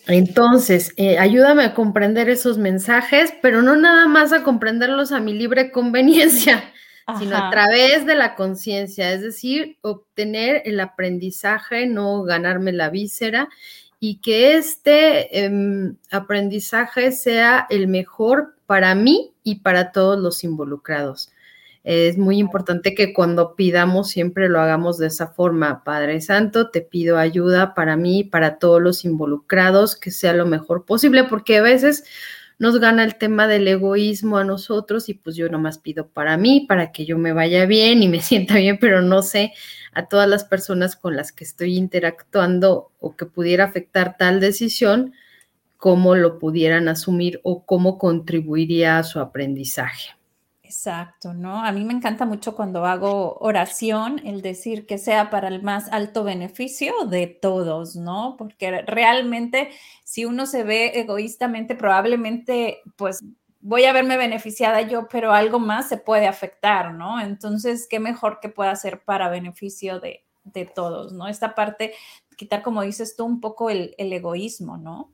[0.06, 5.32] Entonces, eh, ayúdame a comprender esos mensajes, pero no nada más a comprenderlos a mi
[5.32, 6.72] libre conveniencia,
[7.18, 13.48] sino a través de la conciencia, es decir, obtener el aprendizaje, no ganarme la víscera
[13.98, 21.30] y que este em, aprendizaje sea el mejor para mí y para todos los involucrados.
[21.84, 25.84] Es muy importante que cuando pidamos siempre lo hagamos de esa forma.
[25.84, 30.46] Padre Santo, te pido ayuda para mí y para todos los involucrados, que sea lo
[30.46, 32.02] mejor posible, porque a veces
[32.58, 36.64] nos gana el tema del egoísmo a nosotros y pues yo nomás pido para mí,
[36.66, 39.52] para que yo me vaya bien y me sienta bien, pero no sé
[39.92, 45.14] a todas las personas con las que estoy interactuando o que pudiera afectar tal decisión,
[45.76, 50.16] cómo lo pudieran asumir o cómo contribuiría a su aprendizaje.
[50.62, 51.64] Exacto, ¿no?
[51.64, 55.90] A mí me encanta mucho cuando hago oración el decir que sea para el más
[55.92, 58.34] alto beneficio de todos, ¿no?
[58.36, 59.70] Porque realmente
[60.16, 63.22] si uno se ve egoístamente, probablemente pues
[63.60, 67.20] voy a verme beneficiada yo, pero algo más se puede afectar, ¿no?
[67.20, 70.24] Entonces, ¿qué mejor que pueda hacer para beneficio de,
[70.74, 71.28] todos, ¿no?
[71.28, 71.92] Esta parte,
[72.34, 75.12] quitar, como dices tú, un poco el, el egoísmo, ¿no?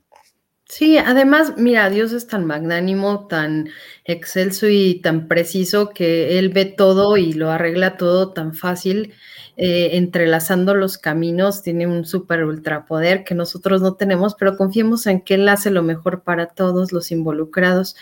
[0.75, 3.69] Sí, además, mira, Dios es tan magnánimo, tan
[4.05, 9.13] excelso y tan preciso que Él ve todo y lo arregla todo tan fácil,
[9.55, 15.21] eh, entrelazando los caminos, tiene un super ultrapoder que nosotros no tenemos, pero confiemos en
[15.21, 17.95] que Él hace lo mejor para todos los involucrados.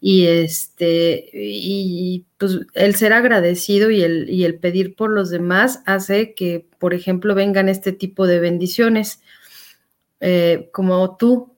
[0.00, 5.82] Y este, y pues el ser agradecido y el, y el pedir por los demás
[5.84, 9.20] hace que, por ejemplo, vengan este tipo de bendiciones,
[10.20, 11.57] eh, como tú,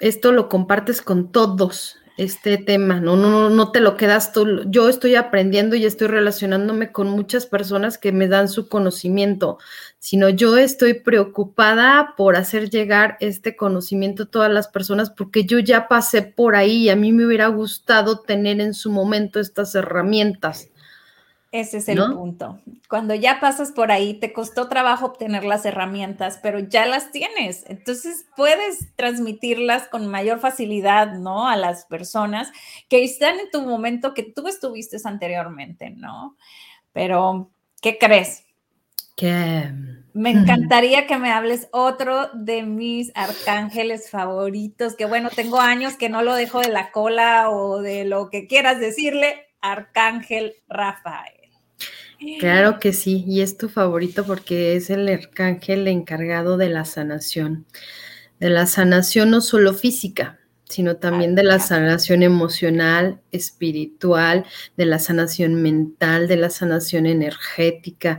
[0.00, 4.62] esto lo compartes con todos, este tema, no, no, no te lo quedas tú.
[4.66, 9.58] Yo estoy aprendiendo y estoy relacionándome con muchas personas que me dan su conocimiento,
[9.98, 15.58] sino yo estoy preocupada por hacer llegar este conocimiento a todas las personas porque yo
[15.58, 19.74] ya pasé por ahí y a mí me hubiera gustado tener en su momento estas
[19.74, 20.70] herramientas.
[21.60, 22.60] Ese es el punto.
[22.86, 27.64] Cuando ya pasas por ahí, te costó trabajo obtener las herramientas, pero ya las tienes.
[27.66, 31.48] Entonces puedes transmitirlas con mayor facilidad, ¿no?
[31.48, 32.52] A las personas
[32.90, 36.36] que están en tu momento que tú estuviste anteriormente, ¿no?
[36.92, 37.48] Pero,
[37.80, 38.44] ¿qué crees?
[39.16, 39.72] Que
[40.12, 46.10] me encantaría que me hables otro de mis arcángeles favoritos, que bueno, tengo años que
[46.10, 51.35] no lo dejo de la cola o de lo que quieras decirle, Arcángel Rafael.
[52.40, 57.66] Claro que sí, y es tu favorito porque es el arcángel encargado de la sanación,
[58.40, 64.98] de la sanación no solo física, sino también de la sanación emocional, espiritual, de la
[64.98, 68.18] sanación mental, de la sanación energética.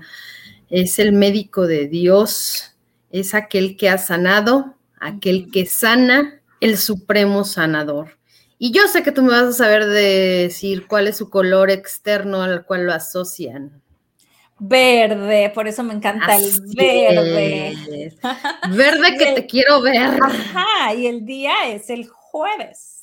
[0.69, 2.75] Es el médico de Dios,
[3.09, 8.17] es aquel que ha sanado, aquel que sana, el supremo sanador.
[8.59, 12.41] Y yo sé que tú me vas a saber decir cuál es su color externo
[12.41, 13.81] al cual lo asocian.
[14.59, 17.75] Verde, por eso me encanta el verde.
[18.75, 20.17] Verde que te quiero ver.
[20.21, 22.97] Ajá, y el día es el jueves.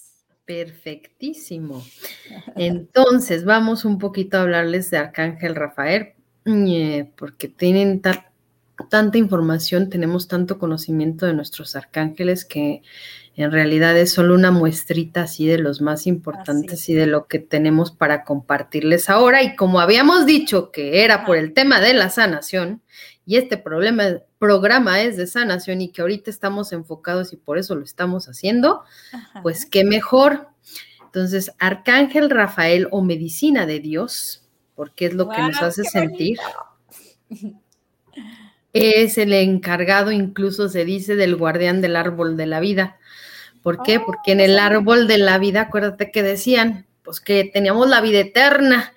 [0.44, 1.84] Perfectísimo.
[2.56, 6.14] Entonces, vamos un poquito a hablarles de Arcángel Rafael,
[6.44, 12.82] eh, porque tienen tanta información, tenemos tanto conocimiento de nuestros arcángeles que
[13.36, 17.40] en realidad es solo una muestrita así de los más importantes y de lo que
[17.40, 19.42] tenemos para compartirles ahora.
[19.42, 22.82] Y como habíamos dicho que era por el tema de la sanación,
[23.26, 24.04] y este problema,
[24.38, 28.82] programa es de sanación y que ahorita estamos enfocados y por eso lo estamos haciendo,
[29.42, 30.48] pues qué mejor.
[31.06, 36.38] Entonces, Arcángel Rafael o Medicina de Dios, porque es lo que nos hace sentir.
[38.72, 42.98] Es el encargado, incluso se dice, del guardián del árbol de la vida.
[43.64, 43.96] ¿Por qué?
[43.96, 48.02] Oh, Porque en el árbol de la vida, acuérdate que decían, pues que teníamos la
[48.02, 48.92] vida eterna,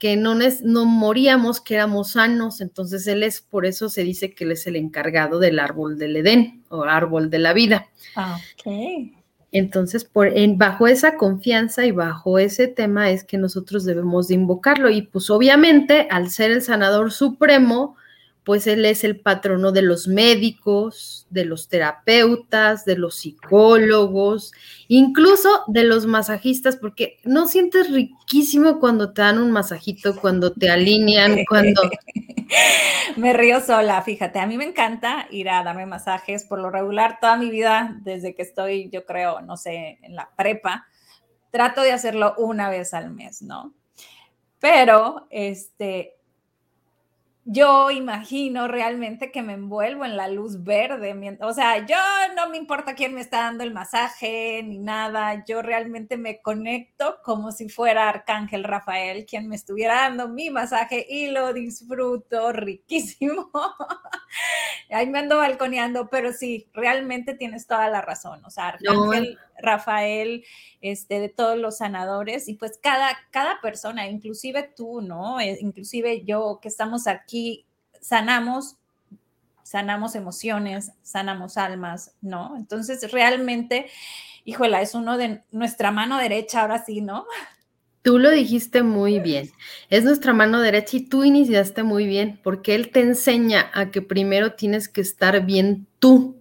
[0.00, 4.42] que no, no moríamos, que éramos sanos, entonces él es, por eso se dice que
[4.42, 7.86] él es el encargado del árbol del Edén o árbol de la vida.
[8.16, 9.12] Ah, ok.
[9.52, 14.34] Entonces, por, en, bajo esa confianza y bajo ese tema es que nosotros debemos de
[14.34, 17.96] invocarlo y pues obviamente al ser el sanador supremo,
[18.48, 24.52] pues él es el patrono de los médicos, de los terapeutas, de los psicólogos,
[24.86, 30.70] incluso de los masajistas, porque no sientes riquísimo cuando te dan un masajito, cuando te
[30.70, 31.82] alinean, cuando...
[33.16, 37.18] me río sola, fíjate, a mí me encanta ir a darme masajes por lo regular
[37.20, 40.86] toda mi vida, desde que estoy, yo creo, no sé, en la prepa,
[41.50, 43.74] trato de hacerlo una vez al mes, ¿no?
[44.58, 46.17] Pero, este,
[47.50, 51.38] yo imagino realmente que me envuelvo en la luz verde.
[51.40, 51.96] O sea, yo
[52.36, 55.44] no me importa quién me está dando el masaje ni nada.
[55.46, 61.06] Yo realmente me conecto como si fuera Arcángel Rafael quien me estuviera dando mi masaje
[61.08, 63.50] y lo disfruto riquísimo.
[64.90, 68.44] Ahí me ando balconeando, pero sí, realmente tienes toda la razón.
[68.44, 70.44] O sea, Arcángel Rafael,
[70.80, 75.40] este, de todos los sanadores y pues cada, cada persona, inclusive tú, ¿no?
[75.40, 77.66] Eh, inclusive yo que estamos aquí,
[78.00, 78.76] sanamos,
[79.62, 82.56] sanamos emociones, sanamos almas, ¿no?
[82.56, 83.86] Entonces realmente,
[84.44, 87.26] híjola, es uno de nuestra mano derecha, ahora sí, ¿no?
[88.02, 89.50] Tú lo dijiste muy bien.
[89.90, 94.00] Es nuestra mano derecha y tú iniciaste muy bien porque Él te enseña a que
[94.00, 96.37] primero tienes que estar bien tú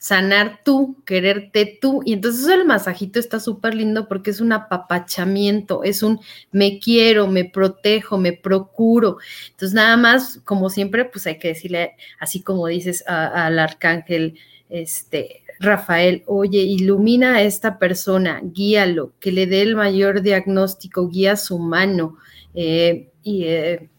[0.00, 2.00] sanar tú, quererte tú.
[2.06, 7.26] Y entonces el masajito está súper lindo porque es un apapachamiento, es un me quiero,
[7.26, 9.18] me protejo, me procuro.
[9.50, 14.38] Entonces nada más, como siempre, pues hay que decirle, así como dices al arcángel,
[14.70, 21.36] este, Rafael, oye, ilumina a esta persona, guíalo, que le dé el mayor diagnóstico, guía
[21.36, 22.16] su mano
[22.54, 23.90] eh, y eh,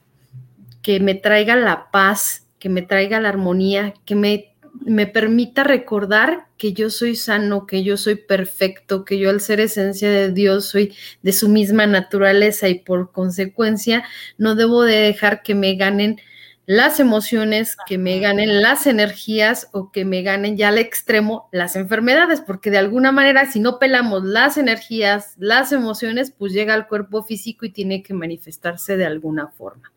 [0.82, 6.48] que me traiga la paz, que me traiga la armonía, que me me permita recordar
[6.58, 10.66] que yo soy sano, que yo soy perfecto, que yo al ser esencia de Dios
[10.70, 14.04] soy de su misma naturaleza y por consecuencia
[14.38, 16.20] no debo de dejar que me ganen
[16.66, 21.76] las emociones, que me ganen las energías o que me ganen ya al extremo las
[21.76, 26.88] enfermedades, porque de alguna manera si no pelamos las energías, las emociones, pues llega al
[26.88, 29.92] cuerpo físico y tiene que manifestarse de alguna forma.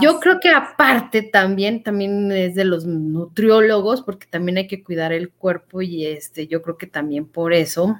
[0.00, 5.12] Yo creo que aparte también, también es de los nutriólogos, porque también hay que cuidar
[5.12, 7.98] el cuerpo y este, yo creo que también por eso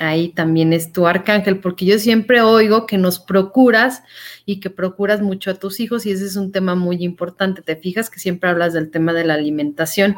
[0.00, 4.02] ahí también es tu arcángel, porque yo siempre oigo que nos procuras
[4.46, 7.62] y que procuras mucho a tus hijos y ese es un tema muy importante.
[7.62, 10.16] Te fijas que siempre hablas del tema de la alimentación.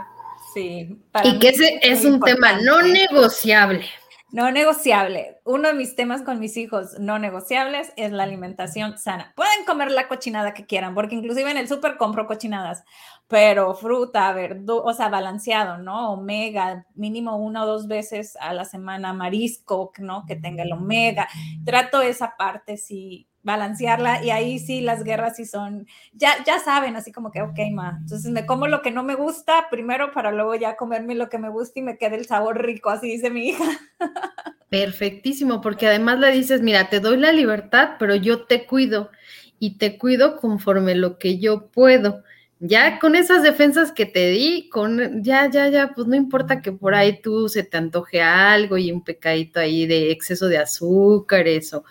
[0.54, 0.98] Sí.
[1.24, 3.86] y que ese es, un tema no negociable.
[4.32, 5.40] No negociable.
[5.44, 9.34] Uno de mis temas con mis hijos no negociables es la alimentación sana.
[9.36, 12.82] Pueden comer la cochinada que quieran, porque inclusive en el súper compro cochinadas,
[13.28, 16.14] pero fruta, verdura, o sea, balanceado, ¿no?
[16.14, 20.24] Omega, mínimo una o dos veces a la semana, marisco, ¿no?
[20.24, 21.28] Que tenga el omega.
[21.66, 26.96] Trato esa parte, sí, balancearla y ahí sí las guerras sí son, ya, ya saben,
[26.96, 30.30] así como que, ok, ma, entonces me como lo que no me gusta primero para
[30.30, 33.30] luego ya comerme lo que me gusta y me quede el sabor rico, así dice
[33.30, 33.64] mi hija.
[34.68, 39.10] Perfectísimo, porque además le dices, mira, te doy la libertad, pero yo te cuido
[39.58, 42.22] y te cuido conforme lo que yo puedo.
[42.58, 46.72] Ya con esas defensas que te di, con ya, ya, ya, pues no importa que
[46.72, 51.48] por ahí tú se te antoje algo y un pecadito ahí de exceso de azúcar,
[51.48, 51.84] eso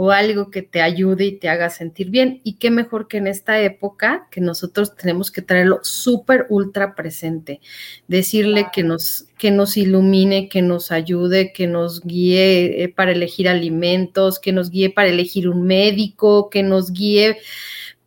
[0.00, 2.40] o algo que te ayude y te haga sentir bien.
[2.44, 7.60] Y qué mejor que en esta época que nosotros tenemos que traerlo súper ultra presente,
[8.06, 13.48] decirle que nos, que nos ilumine, que nos ayude, que nos guíe eh, para elegir
[13.48, 17.38] alimentos, que nos guíe para elegir un médico, que nos guíe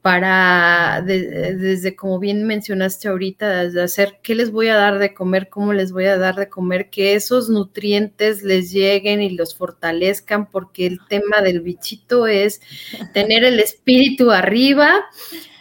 [0.01, 5.73] para, desde como bien mencionaste ahorita, hacer qué les voy a dar de comer, cómo
[5.73, 10.87] les voy a dar de comer, que esos nutrientes les lleguen y los fortalezcan, porque
[10.87, 12.61] el tema del bichito es
[13.13, 15.05] tener el espíritu arriba,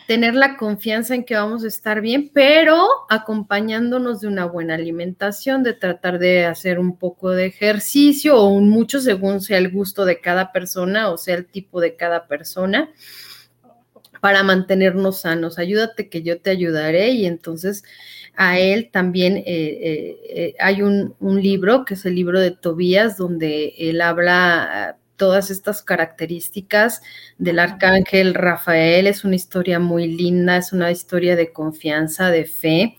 [0.06, 5.62] tener la confianza en que vamos a estar bien, pero acompañándonos de una buena alimentación,
[5.62, 10.06] de tratar de hacer un poco de ejercicio o un mucho según sea el gusto
[10.06, 12.90] de cada persona o sea el tipo de cada persona
[14.20, 15.58] para mantenernos sanos.
[15.58, 17.84] Ayúdate que yo te ayudaré y entonces
[18.36, 22.52] a él también eh, eh, eh, hay un, un, libro que es el libro de
[22.52, 27.02] Tobías donde él habla todas estas características
[27.36, 29.06] del arcángel Rafael.
[29.06, 32.96] Es una historia muy linda, es una historia de confianza, de fe,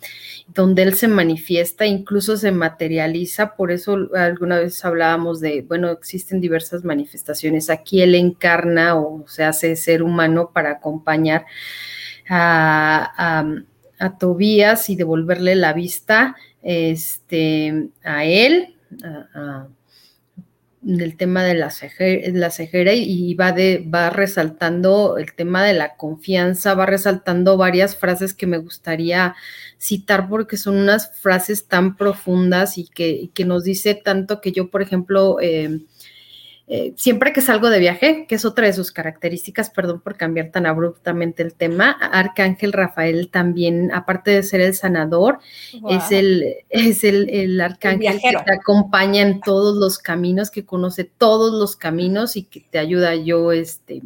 [0.54, 3.56] donde él se manifiesta, incluso se materializa.
[3.56, 7.70] Por eso alguna vez hablábamos de, bueno, existen diversas manifestaciones.
[7.70, 11.46] Aquí él encarna o se hace ser humano para acompañar
[12.30, 13.44] a,
[14.20, 19.68] Tobías y devolverle la vista este, a él, a
[20.88, 26.74] el tema de la, cejera, y va, de, va resaltando el tema de la confianza,
[26.74, 29.36] va resaltando varias frases que me gustaría
[29.78, 34.70] citar porque son unas frases tan profundas y que, que nos dice tanto que yo,
[34.70, 35.82] por ejemplo, eh,
[36.74, 40.52] eh, siempre que salgo de viaje, que es otra de sus características, perdón por cambiar
[40.52, 45.40] tan abruptamente el tema, Arcángel Rafael también, aparte de ser el sanador,
[45.90, 51.52] es el, es el, arcángel que te acompaña en todos los caminos, que conoce todos
[51.52, 53.16] los caminos y que te ayuda.
[53.16, 54.02] Yo, este,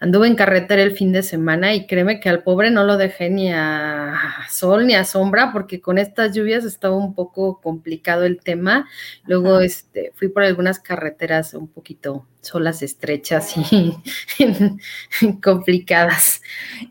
[0.00, 3.30] anduve en carretera el fin de semana y créeme que al pobre no lo dejé
[3.30, 4.14] ni a
[4.48, 8.88] sol ni a sombra porque con estas lluvias estaba un poco complicado el tema.
[9.24, 13.94] Luego este, fui por algunas carreteras un poquito solas, estrechas y
[15.42, 16.42] complicadas.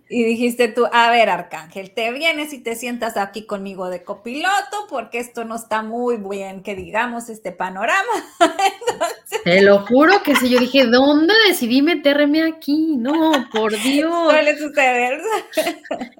[0.10, 4.88] Y dijiste tú, a ver, Arcángel, te vienes y te sientas aquí conmigo de copiloto
[4.89, 8.14] porque esto no está muy bien, que digamos, este panorama.
[9.43, 12.95] Te lo juro que sí, yo dije, ¿dónde decidí meterme aquí?
[12.97, 14.32] No, por Dios.
[14.32, 15.22] Suele suceder.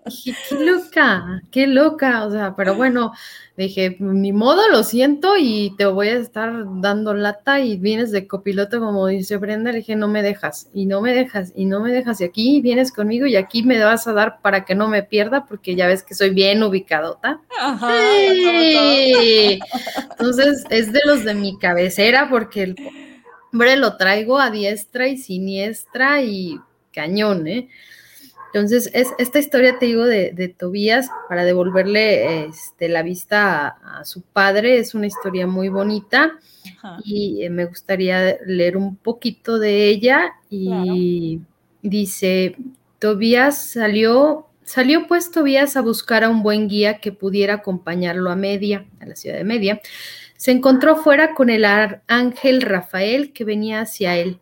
[0.06, 3.14] Dije, qué loca, qué loca, o sea, pero bueno,
[3.64, 8.28] dije, ni modo, lo siento y te voy a estar dando lata y vienes de
[8.28, 11.80] copiloto, como dice Brenda, le dije, no me dejas, y no me dejas, y no
[11.80, 14.88] me dejas, y aquí vienes conmigo y aquí me vas a dar para que no
[14.88, 17.40] me pierda, porque ya ves que soy bien ubicadota.
[17.60, 17.94] Ajá,
[20.12, 22.76] Entonces, es de los de mi cabecera, porque el
[23.54, 26.60] hombre lo traigo a diestra y siniestra y
[26.92, 27.70] cañón, ¿eh?
[28.56, 34.22] Entonces, es, esta historia, te digo, de, Tobías, para devolverle este, la vista a, su
[34.22, 36.40] padre, es una historia muy bonita
[37.04, 41.42] y eh, me gustaría leer un poquito de ella y
[41.82, 42.56] dice,
[42.98, 48.38] Tobías salió, salió pues Tobías a buscar a un buen guía que pudiera acompañarlo a
[48.38, 49.82] Media, a la ciudad de Media.
[50.38, 54.40] Se encontró fuera con el ángel Rafael que venía hacia él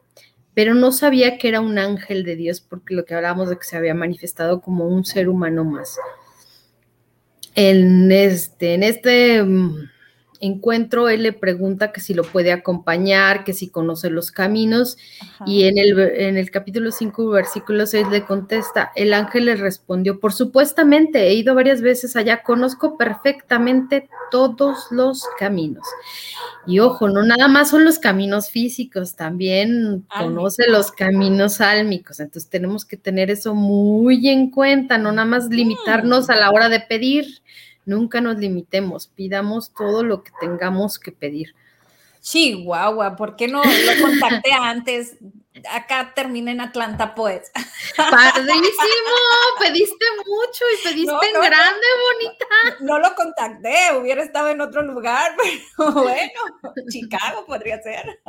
[0.53, 3.63] pero no sabía que era un ángel de Dios, porque lo que hablábamos de que
[3.63, 5.97] se había manifestado como un ser humano más.
[7.55, 9.89] En este, en este mm,
[10.43, 14.97] encuentro, él le pregunta que si lo puede acompañar, que si conoce los caminos,
[15.45, 20.19] y en el, en el capítulo 5, versículo 6, le contesta, el ángel le respondió,
[20.19, 25.87] por supuestamente, he ido varias veces allá, conozco perfectamente todos los caminos.
[26.65, 32.49] Y ojo, no nada más son los caminos físicos, también conoce los caminos álmicos, entonces
[32.49, 36.79] tenemos que tener eso muy en cuenta, no nada más limitarnos a la hora de
[36.81, 37.41] pedir
[37.85, 41.53] Nunca nos limitemos, pidamos todo lo que tengamos que pedir.
[42.21, 45.17] Chihuahua, ¿por qué no lo contacté antes?
[45.69, 47.51] Acá terminé en Atlanta, pues.
[47.95, 49.13] Padrísimo,
[49.59, 52.45] pediste mucho y pediste en grande, bonita.
[52.79, 55.35] No, lo contacté, hubiera estado en otro lugar,
[55.77, 56.41] pero bueno,
[56.89, 58.19] Chicago podría ser.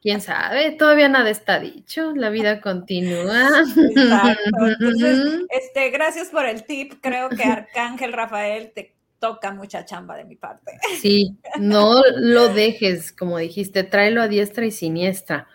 [0.00, 3.48] Quién sabe, todavía nada está dicho, la vida continúa.
[3.96, 4.66] Exacto.
[4.66, 6.94] Entonces, este, gracias por el tip.
[7.00, 10.72] Creo que Arcángel Rafael te toca mucha chamba de mi parte.
[11.00, 15.46] Sí, no lo dejes, como dijiste, tráelo a diestra y siniestra.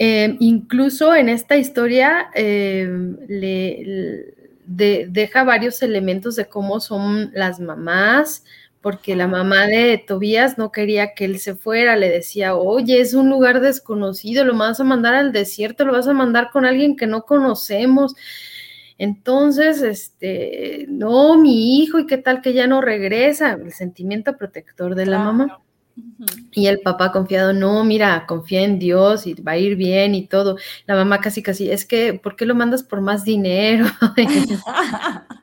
[0.00, 4.32] Em, incluso en esta historia em, le,
[4.64, 8.44] deja varios elementos de cómo son las mamás,
[8.80, 13.12] porque la mamá de Tobías no quería que él se fuera, le decía, oye, es
[13.12, 16.96] un lugar desconocido, lo vas a mandar al desierto, lo vas a mandar con alguien
[16.96, 18.14] que no conocemos.
[18.98, 23.54] Entonces, este, no, mi hijo, ¿y qué tal que ya no regresa?
[23.54, 25.60] El sentimiento protector de la mamá.
[26.52, 30.26] Y el papá confiado, no, mira, confía en Dios y va a ir bien y
[30.26, 30.56] todo.
[30.86, 33.86] La mamá casi, casi, es que, ¿por qué lo mandas por más dinero?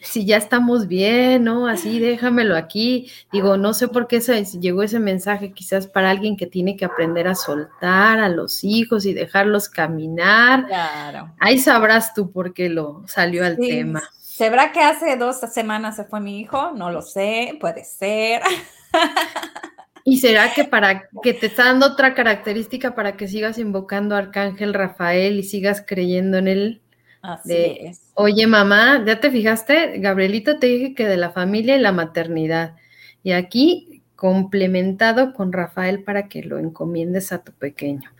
[0.00, 1.66] si ya estamos bien, ¿no?
[1.66, 3.10] Así déjamelo aquí.
[3.32, 6.84] Digo, no sé por qué se, llegó ese mensaje, quizás para alguien que tiene que
[6.84, 10.66] aprender a soltar a los hijos y dejarlos caminar.
[10.66, 11.34] Claro.
[11.38, 14.02] Ahí sabrás tú por qué lo salió al tema.
[14.20, 16.72] ¿Sabrá que hace dos semanas se fue mi hijo?
[16.72, 18.42] No lo sé, puede ser.
[20.04, 24.18] ¿Y será que para que te está dando otra característica para que sigas invocando a
[24.18, 26.82] Arcángel Rafael y sigas creyendo en él?
[27.22, 28.10] Así es.
[28.14, 29.98] Oye, mamá, ¿ya te fijaste?
[29.98, 32.74] Gabrielito te dije que de la familia y la maternidad.
[33.22, 38.10] Y aquí complementado con Rafael para que lo encomiendes a tu pequeño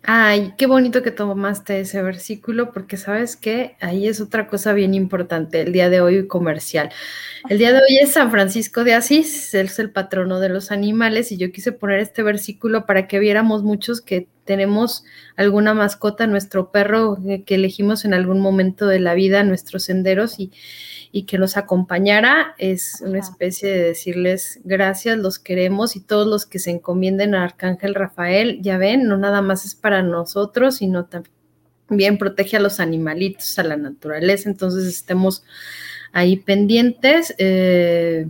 [0.03, 4.93] Ay, qué bonito que tomaste ese versículo, porque sabes que ahí es otra cosa bien
[4.93, 6.89] importante, el día de hoy comercial.
[7.49, 10.71] El día de hoy es San Francisco de Asís, él es el patrono de los
[10.71, 15.03] animales, y yo quise poner este versículo para que viéramos muchos que tenemos
[15.35, 20.51] alguna mascota, nuestro perro que elegimos en algún momento de la vida, nuestros senderos, y,
[21.11, 22.55] y que nos acompañara.
[22.57, 27.43] Es una especie de decirles gracias, los queremos y todos los que se encomienden a
[27.43, 32.79] Arcángel Rafael, ya ven, no nada más es para nosotros, sino también protege a los
[32.79, 34.49] animalitos, a la naturaleza.
[34.49, 35.43] Entonces estemos
[36.11, 37.35] ahí pendientes.
[37.37, 38.27] Eh,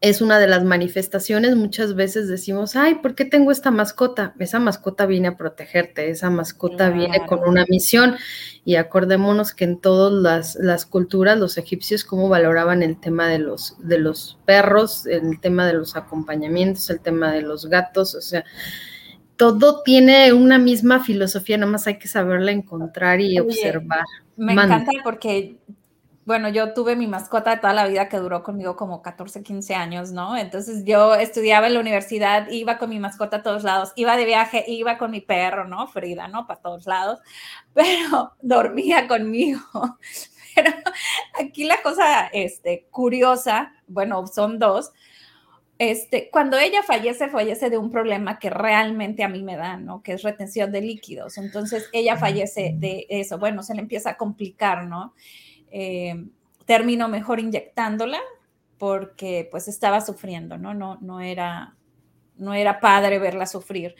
[0.00, 1.56] es una de las manifestaciones.
[1.56, 4.34] Muchas veces decimos, ay, ¿por qué tengo esta mascota?
[4.38, 8.16] Esa mascota viene a protegerte, esa mascota viene con una misión.
[8.64, 13.40] Y acordémonos que en todas las, las, culturas, los egipcios, cómo valoraban el tema de
[13.40, 18.20] los, de los perros, el tema de los acompañamientos, el tema de los gatos, o
[18.20, 18.44] sea,
[19.38, 24.04] todo tiene una misma filosofía, nada más hay que saberla encontrar y observar.
[24.36, 25.56] Me encanta porque
[26.28, 29.74] bueno, yo tuve mi mascota de toda la vida que duró conmigo como 14, 15
[29.74, 30.36] años, ¿no?
[30.36, 34.26] Entonces yo estudiaba en la universidad, iba con mi mascota a todos lados, iba de
[34.26, 35.86] viaje, iba con mi perro, ¿no?
[35.86, 36.46] Frida, ¿no?
[36.46, 37.20] Para todos lados,
[37.72, 39.60] pero dormía conmigo.
[40.54, 40.72] Pero
[41.40, 44.90] aquí la cosa este, curiosa, bueno, son dos.
[45.78, 50.02] Este, cuando ella fallece, fallece de un problema que realmente a mí me da, ¿no?
[50.02, 51.38] Que es retención de líquidos.
[51.38, 53.38] Entonces ella fallece de eso.
[53.38, 55.14] Bueno, se le empieza a complicar, ¿no?
[55.70, 56.24] eh,
[56.66, 58.18] terminó mejor inyectándola
[58.78, 60.74] porque pues estaba sufriendo, ¿no?
[60.74, 61.74] No, no, era,
[62.36, 63.96] no era padre verla sufrir.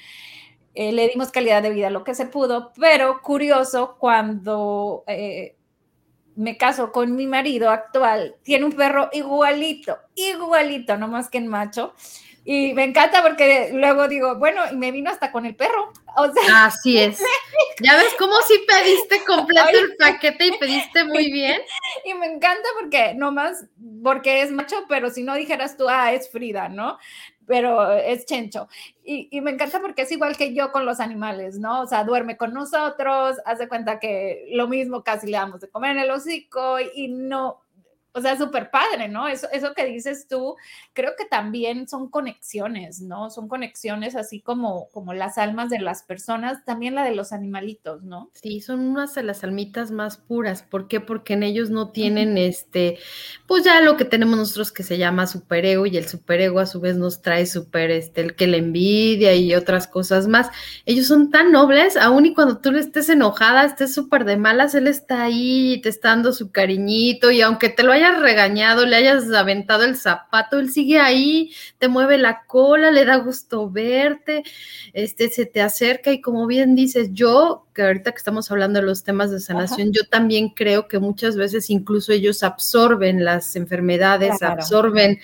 [0.75, 5.57] Eh, le dimos calidad de vida lo que se pudo, pero curioso, cuando eh,
[6.39, 11.49] me caso con mi marido actual, tiene un perro igualito, igualito, no más que en
[11.49, 11.95] macho,
[12.45, 15.93] y me encanta porque luego digo, bueno, y me vino hasta con el perro.
[16.17, 17.21] O sea, Así es.
[17.83, 21.61] Ya ves cómo si pediste completo el paquete y pediste muy bien.
[22.07, 23.67] Y me encanta porque nomás,
[24.03, 26.99] porque es macho, pero si no dijeras tú, ah, es Frida, ¿no?
[27.49, 28.69] Pero es Chencho.
[29.03, 31.81] Y, y, me encanta porque es igual que yo con los animales, ¿no?
[31.81, 35.93] O sea, duerme con nosotros, hace cuenta que lo mismo casi le damos de comer
[35.93, 37.63] en el hocico y no,
[38.13, 39.29] o sea, súper padre, ¿no?
[39.29, 40.57] Eso, eso que dices tú,
[40.93, 43.31] creo que también son conexiones, ¿no?
[43.31, 48.03] Son conexiones así como, como las almas de las personas, también la de los animalitos,
[48.03, 48.31] ¿no?
[48.35, 50.63] Sí, son unas de las almitas más puras.
[50.63, 51.01] ¿Por qué?
[51.01, 52.99] Porque en ellos no tienen este,
[53.47, 56.81] pues ya lo que tenemos nosotros que se llama superego y el superego a su
[56.81, 60.49] vez nos trae super, este, el que le envidia y otras cosas más.
[60.87, 64.75] Ellos son tan nobles, aun y cuando tú le estés enojada, estés súper de malas,
[64.75, 68.97] él está ahí te está dando su cariñito y aunque te lo haya regañado, le
[68.97, 74.43] hayas aventado el zapato, él sigue ahí, te mueve la cola, le da gusto verte,
[74.93, 78.87] este, se te acerca y como bien dices, yo, que ahorita que estamos hablando de
[78.87, 84.43] los temas de sanación, yo también creo que muchas veces incluso ellos absorben las enfermedades,
[84.43, 85.21] absorben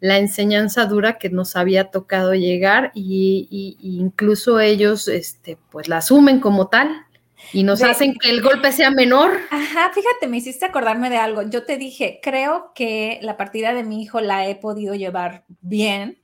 [0.00, 5.98] la enseñanza dura que nos había tocado llegar y, y, incluso ellos este, pues la
[5.98, 7.06] asumen como tal
[7.52, 9.38] y nos hacen que el golpe sea menor.
[9.50, 11.42] Ajá, fíjate, me hiciste acordarme de algo.
[11.42, 16.20] Yo te dije, creo que la partida de mi hijo la he podido llevar bien.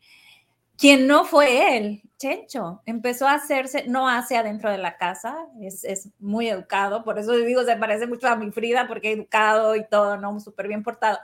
[0.77, 5.83] Quien no fue él, Chencho, empezó a hacerse, no hace adentro de la casa, es,
[5.83, 9.85] es muy educado, por eso digo, se parece mucho a mi Frida, porque educado y
[9.89, 10.39] todo, ¿no?
[10.39, 11.19] Súper bien portado.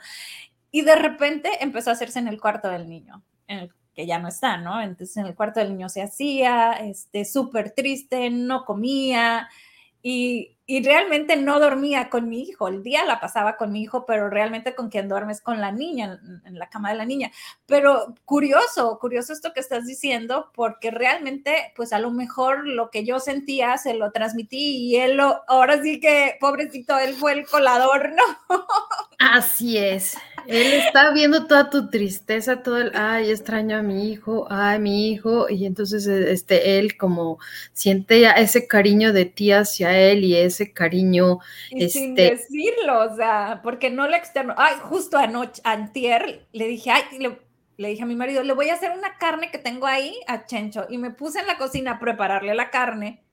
[0.73, 4.19] Y de repente empezó a hacerse en el cuarto del niño, en el que ya
[4.19, 4.83] no está, ¿no?
[4.83, 9.49] Entonces en el cuarto del niño se hacía, este, súper triste, no comía,
[10.07, 10.51] y,
[10.83, 14.75] realmente no dormía con mi hijo, el día la pasaba con mi hijo, pero realmente
[14.75, 17.31] con quien duermes con la niña, en, la cama de la niña.
[17.67, 23.05] Pero curioso, curioso esto que estás diciendo, porque realmente, pues a lo mejor lo que
[23.05, 27.47] yo sentía se lo transmití y él lo, ahora sí que, pobrecito, él fue el
[27.47, 28.67] colador, ¿no?
[29.19, 30.19] Así es.
[30.47, 35.11] Él está viendo toda tu tristeza, todo el, ay, extraño a mi hijo, ay, mi
[35.11, 37.39] hijo, y entonces este, él como
[37.73, 41.39] siente ese cariño de ti hacia él y ese cariño.
[41.71, 44.55] Y sin este decirlo, o sea, porque no le externo.
[44.57, 47.39] Ay, justo anoche, antier, le dije, ay, le,
[47.77, 50.47] le dije a mi marido, le voy a hacer una carne que tengo ahí a
[50.47, 53.24] Chencho, y me puse en la cocina a prepararle la carne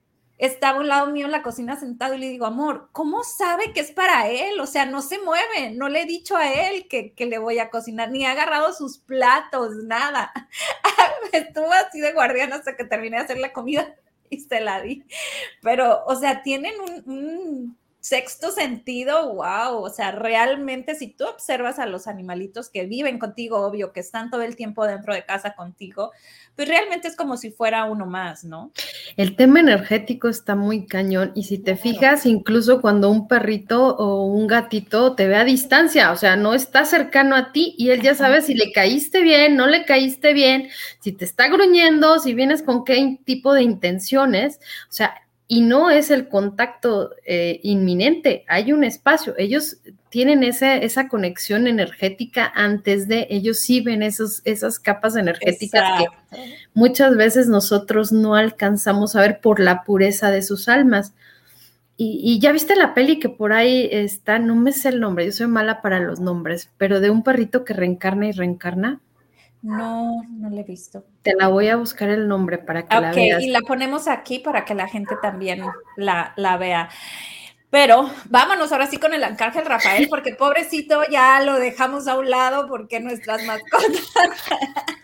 [0.41, 3.73] estaba a un lado mío en la cocina sentado y le digo, amor, ¿cómo sabe
[3.73, 4.59] que es para él?
[4.59, 7.69] O sea, no se mueve, no le he dicho a él que, le voy a
[7.69, 10.33] cocinar, ni ha agarrado sus platos, nada.
[11.31, 13.95] Estuvo así de guardián hasta que terminé de hacer la comida
[14.31, 15.05] y se la di.
[15.61, 16.73] Pero, o sea, tienen
[17.05, 23.19] un sexto sentido, wow, o sea, realmente si tú observas a los animalitos que viven
[23.19, 26.11] contigo, obvio, que están todo el tiempo dentro de casa contigo,
[26.55, 28.71] pues realmente es como si fuera uno más, ¿no?
[29.17, 34.25] El tema energético está muy cañón y si te fijas, incluso cuando un perrito o
[34.25, 38.01] un gatito te ve a distancia, o sea, no está cercano a ti y él
[38.01, 42.33] ya sabe si le caíste bien, no le caíste bien, si te está gruñendo, si
[42.33, 45.13] vienes con qué tipo de intenciones, o sea,
[45.51, 51.67] y no es el contacto eh, inminente, hay un espacio, ellos tienen esa, esa conexión
[51.67, 56.05] energética antes de, ellos sí ven esos, esas capas energéticas que
[56.73, 61.11] muchas veces nosotros no alcanzamos a ver por la pureza de sus almas.
[61.97, 65.33] y, ya viste la peli que por ahí está, no me sé el nombre, yo
[65.33, 69.01] soy mala para los nombres, pero de un perrito que reencarna y reencarna.
[69.61, 71.05] No, no la he visto.
[71.21, 73.37] Te la voy a buscar el nombre para que la veas.
[73.37, 75.61] Ok, y la ponemos aquí para que la gente también
[75.97, 76.89] la, la vea.
[77.69, 82.29] Pero vámonos ahora sí con el Arcángel Rafael, porque pobrecito ya lo dejamos a un
[82.29, 84.11] lado porque nuestras mascotas.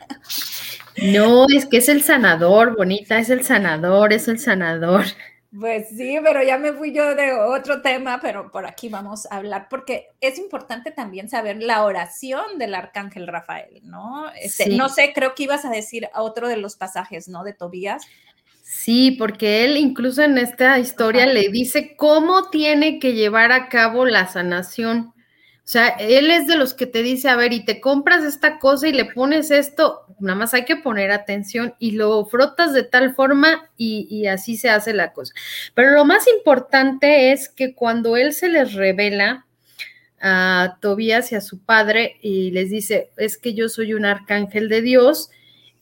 [0.99, 5.05] No, es que es el sanador, bonita, es el sanador, es el sanador.
[5.57, 9.37] Pues sí, pero ya me fui yo de otro tema, pero por aquí vamos a
[9.37, 14.29] hablar, porque es importante también saber la oración del arcángel Rafael, ¿no?
[14.39, 17.43] Este, no sé, creo que ibas a decir otro de los pasajes, ¿no?
[17.43, 18.05] De Tobías.
[18.61, 24.05] Sí, porque él incluso en esta historia le dice cómo tiene que llevar a cabo
[24.05, 25.13] la sanación.
[25.67, 28.57] O sea, él es de los que te dice, a ver, y te compras esta
[28.57, 32.83] cosa y le pones esto, nada más hay que poner atención y lo frotas de
[32.83, 35.33] tal forma y, así se hace la cosa.
[35.73, 39.45] Pero lo más importante es que cuando él se les revela
[40.21, 44.69] a Tobías y a su padre y les dice, es que yo soy un arcángel
[44.69, 45.31] de Dios,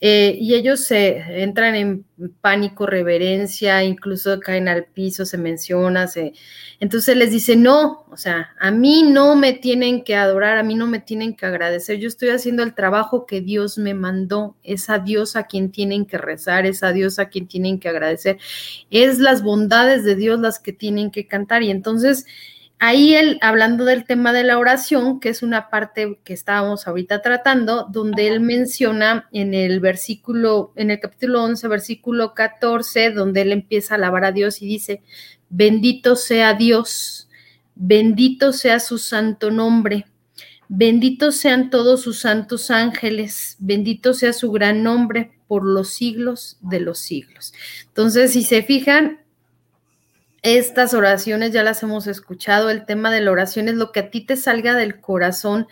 [0.01, 2.05] eh, y ellos se entran en
[2.41, 6.33] pánico, reverencia, incluso caen al piso, se menciona, se...
[6.79, 10.75] entonces les dice, no, o sea, a mí no me tienen que adorar, a mí
[10.75, 14.89] no me tienen que agradecer, yo estoy haciendo el trabajo que Dios me mandó, es
[14.89, 18.37] a Dios a quien tienen que rezar, es a Dios a quien tienen que agradecer,
[18.91, 22.25] es las bondades de Dios las que tienen que cantar y entonces
[22.87, 27.23] Ahí él, hablando del tema de la oración, que es una parte que estábamos ahorita
[27.23, 33.53] tratando, donde él menciona en el versículo, en el capítulo 11, versículo 14, donde él
[33.53, 35.01] empieza a alabar a Dios y dice,
[35.49, 37.27] bendito sea Dios,
[37.73, 40.05] bendito sea su santo nombre,
[40.67, 46.81] bendito sean todos sus santos ángeles, bendito sea su gran nombre por los siglos de
[46.81, 47.51] los siglos.
[47.87, 49.24] Entonces, si se fijan,
[50.45, 54.11] estas oraciones ya las hemos escuchado, el tema de la oración es lo que a
[54.11, 55.67] ti te salga del corazón.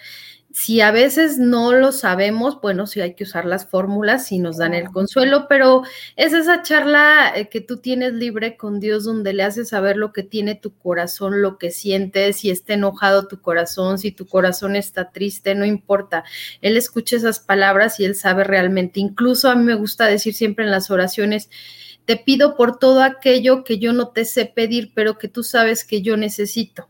[0.52, 4.58] Si a veces no lo sabemos, bueno, sí hay que usar las fórmulas y nos
[4.58, 5.84] dan el consuelo, pero
[6.16, 10.12] es esa charla eh, que tú tienes libre con Dios donde le haces saber lo
[10.12, 14.76] que tiene tu corazón, lo que sientes, si está enojado tu corazón, si tu corazón
[14.76, 16.24] está triste, no importa.
[16.62, 19.00] Él escucha esas palabras y él sabe realmente.
[19.00, 21.50] Incluso a mí me gusta decir siempre en las oraciones,
[22.06, 25.86] te pido por todo aquello que yo no te sé pedir, pero que tú sabes
[25.86, 26.90] que yo necesito.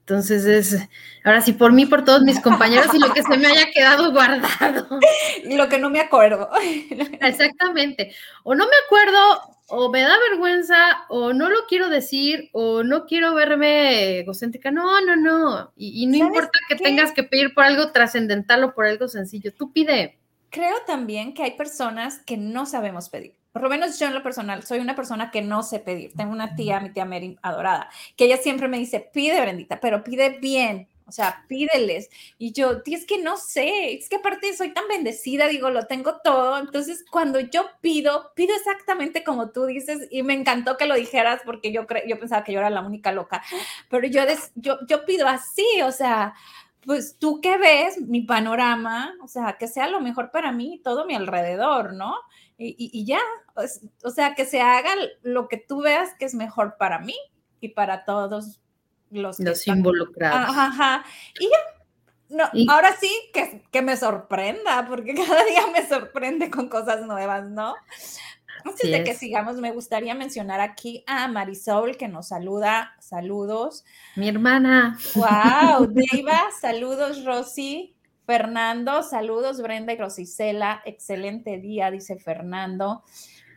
[0.00, 0.88] Entonces es,
[1.24, 4.10] ahora sí, por mí, por todos mis compañeros y lo que se me haya quedado
[4.10, 4.98] guardado.
[5.44, 6.50] Y lo que no me acuerdo.
[7.20, 8.12] Exactamente.
[8.42, 13.06] O no me acuerdo, o me da vergüenza, o no lo quiero decir, o no
[13.06, 14.72] quiero verme egocéntrica.
[14.72, 15.72] No, no, no.
[15.76, 19.54] Y, no importa que tengas que pedir por algo trascendental o por algo sencillo.
[19.54, 20.18] Tú pide.
[20.50, 24.22] Creo también que hay personas que no sabemos pedir por lo menos yo en lo
[24.22, 26.12] personal, soy una persona que no sé pedir.
[26.16, 30.04] Tengo una tía, mi tía Mary adorada, que ella siempre me dice, pide, Brendita, pero
[30.04, 30.88] pide bien.
[31.10, 32.08] O sea, pídeles.
[32.38, 36.18] Y yo, es que no sé, es que aparte soy tan bendecida, digo, lo tengo
[36.22, 36.56] todo.
[36.56, 41.40] Entonces, cuando yo pido, pido exactamente como tú dices y me encantó que lo dijeras
[41.44, 43.42] porque yo, yo pensaba que yo era la única loca,
[43.88, 44.22] pero yo,
[44.54, 46.32] yo, yo pido así, o sea,
[46.86, 50.78] pues tú que ves mi panorama, o sea, que sea lo mejor para mí y
[50.78, 52.14] todo mi alrededor, ¿no?
[52.62, 53.20] Y, ya,
[54.04, 54.90] o sea, que se haga
[55.22, 57.16] lo que tú veas que es mejor para mí
[57.60, 58.60] y para todos
[59.10, 60.56] los, los involucrados.
[60.56, 61.04] Ajá,
[61.38, 61.56] Y ya,
[62.28, 67.44] no, ahora sí que, que, me sorprenda, porque cada día me sorprende con cosas nuevas,
[67.44, 67.74] ¿no?
[68.64, 72.94] Antes de que sigamos, me gustaría mencionar aquí a Marisol que nos saluda.
[73.00, 73.84] Saludos.
[74.16, 74.98] Mi hermana.
[75.14, 77.96] Wow, Deiva, saludos, Rosy.
[78.30, 83.02] Fernando, saludos Brenda y Rosicela, excelente día, dice Fernando.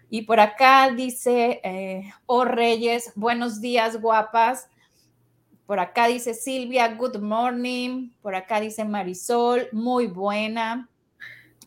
[0.09, 4.67] Y por acá dice, eh, oh Reyes, buenos días, guapas.
[5.67, 8.09] Por acá dice Silvia, good morning.
[8.23, 10.89] Por acá dice Marisol, muy buena.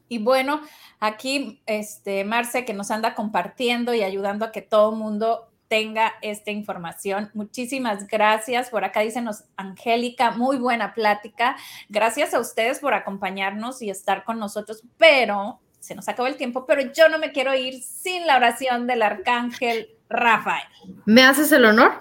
[0.08, 0.60] Y bueno,
[0.98, 6.14] aquí este Marce que nos anda compartiendo y ayudando a que todo el mundo tenga
[6.22, 7.30] esta información.
[7.34, 8.70] Muchísimas gracias.
[8.70, 11.56] Por acá dícenos Angélica, muy buena plática.
[11.88, 16.66] Gracias a ustedes por acompañarnos y estar con nosotros, pero se nos acabó el tiempo,
[16.66, 20.66] pero yo no me quiero ir sin la oración del arcángel Rafael.
[21.04, 22.00] ¿Me haces el honor?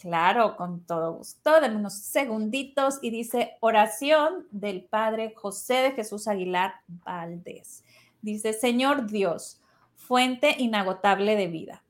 [0.00, 1.60] Claro, con todo gusto.
[1.60, 7.84] Dame unos segunditos y dice oración del Padre José de Jesús Aguilar Valdés.
[8.22, 9.60] Dice, Señor Dios,
[9.96, 11.82] fuente inagotable de vida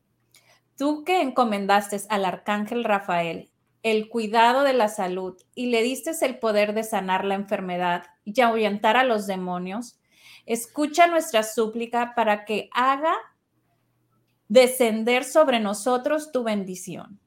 [0.81, 3.51] Tú que encomendaste al arcángel Rafael
[3.83, 8.41] el cuidado de la salud y le diste el poder de sanar la enfermedad y
[8.41, 10.01] ahuyentar a los demonios,
[10.47, 13.15] escucha nuestra súplica para que haga
[14.49, 17.21] descender sobre nosotros tu bendición.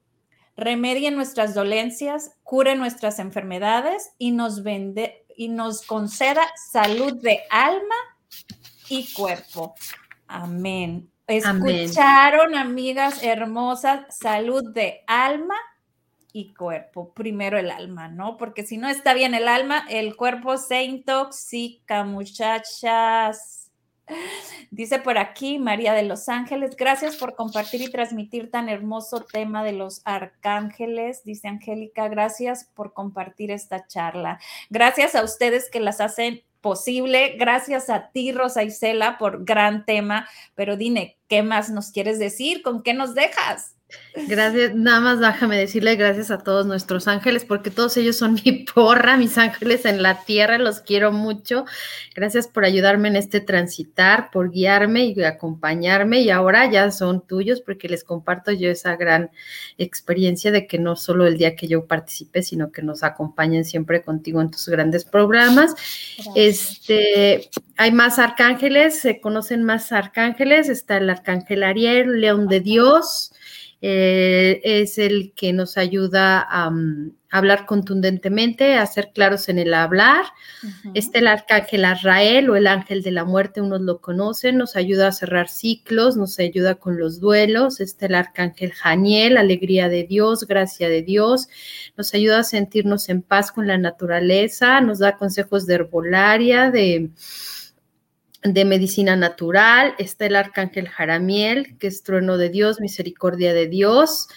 [0.57, 6.41] remedie nuestras dolencias, cure nuestras enfermedades y nos, vende, y nos conceda
[6.71, 7.95] salud de alma
[8.89, 9.75] y cuerpo.
[10.25, 11.12] Amén.
[11.27, 15.55] Escucharon, amigas hermosas, salud de alma
[16.33, 17.13] y cuerpo.
[17.13, 18.37] Primero el alma, ¿no?
[18.37, 23.71] Porque si no está bien el alma, el cuerpo se intoxica, muchachas.
[24.69, 29.63] Dice por aquí María de los Ángeles, gracias por compartir y transmitir tan hermoso tema
[29.63, 31.23] de los arcángeles.
[31.23, 34.39] Dice Angélica, gracias por compartir esta charla.
[34.69, 37.35] Gracias a ustedes que las hacen posible.
[37.37, 40.27] Gracias a ti, Rosa Isela, por gran tema.
[40.55, 42.63] Pero dime, ¿qué más nos quieres decir?
[42.63, 43.75] ¿Con qué nos dejas?
[44.15, 48.63] Gracias, nada más déjame decirle gracias a todos nuestros ángeles, porque todos ellos son mi
[48.63, 51.65] porra, mis ángeles en la tierra, los quiero mucho.
[52.13, 57.61] Gracias por ayudarme en este transitar, por guiarme y acompañarme, y ahora ya son tuyos,
[57.61, 59.31] porque les comparto yo esa gran
[59.79, 64.03] experiencia de que no solo el día que yo participé, sino que nos acompañen siempre
[64.03, 65.73] contigo en tus grandes programas.
[66.35, 73.31] Este, hay más arcángeles, se conocen más arcángeles, está el arcángel Ariel, León de Dios
[73.85, 79.73] eh, es el que nos ayuda a, mm, hablar contundentemente, a ser claros en el
[79.73, 80.23] hablar.
[80.93, 85.09] Este el arcángel Azrael o el ángel de la muerte, unos lo conocen, nos ayuda
[85.09, 87.81] a cerrar ciclos, nos ayuda con los duelos.
[87.81, 91.49] Este el arcángel Janiel, alegría de Dios, gracia de Dios,
[91.97, 97.09] nos ayuda a sentirnos en paz con la naturaleza, nos da consejos de herbolaria, de
[98.43, 104.27] de medicina natural, está el arcángel Jaramiel, que es trueno de Dios, misericordia de Dios.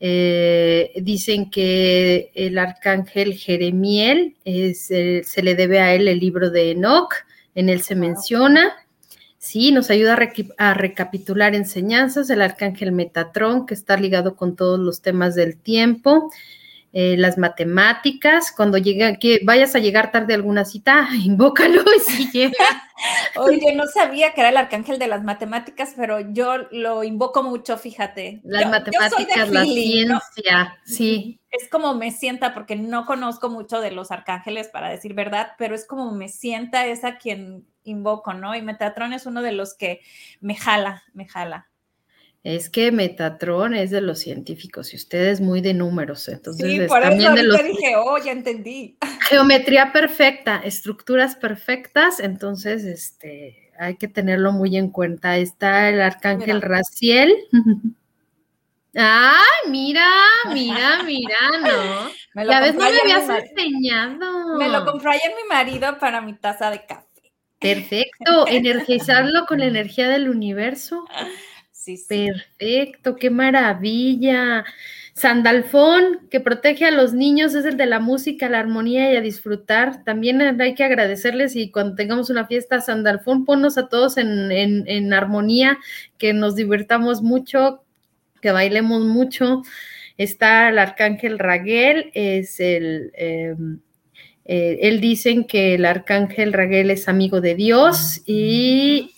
[0.00, 7.12] Eh, dicen que el arcángel Jeremiel se le debe a él el libro de Enoch,
[7.54, 8.72] en él se menciona.
[9.38, 14.78] Sí, nos ayuda a, a, recapitular enseñanzas, el arcángel Metatrón, que está ligado con todos
[14.78, 16.30] los temas del tiempo.
[17.00, 22.00] Eh, las matemáticas, cuando llega, que vayas a llegar tarde a alguna cita, invócalo y
[22.00, 22.56] si llega.
[23.36, 27.78] Oye, no sabía que era el arcángel de las matemáticas, pero yo lo invoco mucho,
[27.78, 28.40] fíjate.
[28.42, 31.38] Las matemáticas, la ciencia, sí.
[31.52, 35.76] Es como me sienta, porque no conozco mucho de los arcángeles, para decir verdad, pero
[35.76, 38.56] es como me sienta esa quien invoco, ¿no?
[38.56, 40.00] Y Metatron es uno de los que
[40.40, 41.68] me jala, me jala.
[42.44, 46.80] Es que Metatron es de los científicos y usted es muy de números, entonces sí,
[46.86, 47.62] por eso de los...
[47.62, 48.96] dije, oh, ya entendí.
[49.28, 55.36] Geometría perfecta, estructuras perfectas, entonces este hay que tenerlo muy en cuenta.
[55.36, 57.34] Está el arcángel Raciel.
[58.94, 60.08] Ay, mira,
[60.52, 62.10] mira, mira, ¿no?
[62.34, 64.58] Me lo no me habías enseñado.
[64.58, 67.04] Me lo compró ayer mi marido para mi taza de café.
[67.60, 71.04] Perfecto, energizarlo con la energía del universo.
[72.08, 74.64] Perfecto, qué maravilla.
[75.14, 79.20] Sandalfón, que protege a los niños, es el de la música, la armonía y a
[79.20, 80.04] disfrutar.
[80.04, 85.78] También hay que agradecerles y cuando tengamos una fiesta, Sandalfón, ponnos a todos en, armonía,
[86.18, 87.82] que nos divertamos mucho,
[88.40, 89.62] que bailemos mucho.
[90.18, 93.12] Está el arcángel Raguel, es el...
[93.14, 93.80] Em,
[94.44, 99.10] eh, él dicen que el arcángel Raguel es amigo de Dios y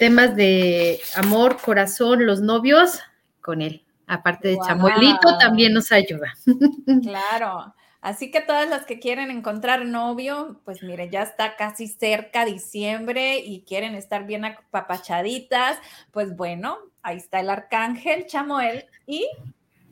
[0.00, 3.00] temas de amor, corazón, los novios,
[3.42, 3.84] con él.
[4.06, 6.34] Aparte de Chamuelito, también nos ayuda.
[7.02, 7.74] Claro.
[8.00, 13.40] Así que todas las que quieren encontrar novio, pues mire, ya está casi cerca diciembre
[13.40, 15.78] y quieren estar bien apapachaditas,
[16.10, 19.28] pues bueno, ahí está el arcángel Chamuel y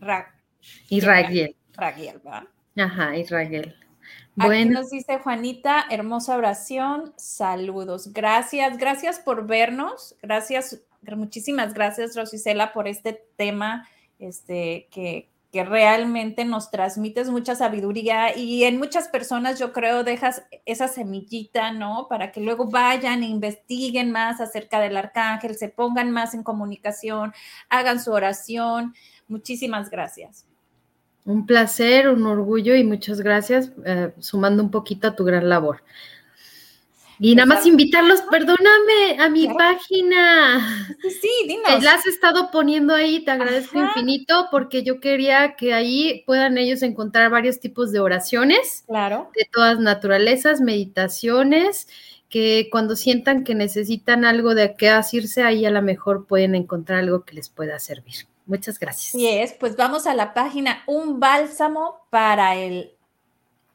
[0.00, 0.34] Ra
[0.88, 1.54] y Raguel.
[1.74, 2.44] Raguel, ¿verdad?
[2.78, 3.76] Ajá, y Raguel.
[4.38, 8.12] Aquí nos dice Juanita, hermosa oración, saludos.
[8.12, 10.82] Gracias, gracias por vernos, gracias,
[11.16, 18.64] muchísimas gracias Rosicela por este tema este, que, que realmente nos transmites mucha sabiduría y
[18.64, 22.06] en muchas personas yo creo dejas esa semillita, ¿no?
[22.08, 27.32] Para que luego vayan e investiguen más acerca del arcángel, se pongan más en comunicación,
[27.70, 28.94] hagan su oración.
[29.26, 30.46] Muchísimas gracias.
[31.28, 35.82] Un placer, un orgullo y muchas gracias, eh, sumando un poquito a tu gran labor.
[37.20, 40.86] Y nada más invitarlos, perdóname, a mi página.
[41.02, 41.84] Sí, dinos.
[41.84, 46.80] La has estado poniendo ahí, te agradezco infinito, porque yo quería que ahí puedan ellos
[46.80, 48.84] encontrar varios tipos de oraciones.
[48.86, 49.30] Claro.
[49.36, 51.88] De todas naturalezas, meditaciones,
[52.30, 57.00] que cuando sientan que necesitan algo de qué asirse, ahí a lo mejor pueden encontrar
[57.00, 58.26] algo que les pueda servir.
[58.48, 59.14] Muchas gracias.
[59.14, 62.94] Así es, pues vamos a la página Un bálsamo para el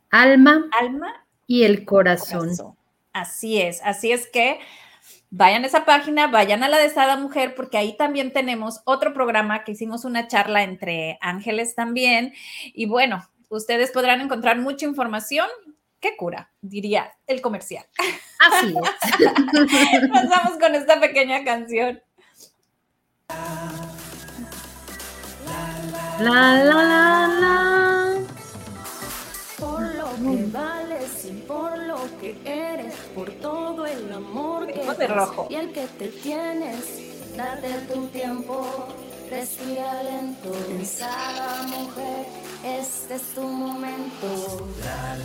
[0.10, 2.50] alma, alma y el corazón.
[3.14, 4.60] Así es, así es que
[5.30, 9.14] vayan a esa página, vayan a la de Sada Mujer, porque ahí también tenemos otro
[9.14, 12.34] programa que hicimos una charla entre ángeles también.
[12.74, 15.48] Y bueno, ustedes podrán encontrar mucha información.
[16.00, 16.52] ¿Qué cura?
[16.62, 17.86] Diría el comercial.
[18.40, 20.10] Así es.
[20.10, 22.02] Nos vamos con esta pequeña canción.
[26.20, 28.14] La, la, la, la.
[29.60, 35.08] Por lo que vales y por lo que eres, por todo el amor que de
[35.08, 35.48] rojo.
[35.50, 36.78] y el que te tienes,
[37.36, 38.88] date tu tiempo,
[39.30, 42.28] respira lento, pensada mujer,
[42.64, 44.68] este es tu momento.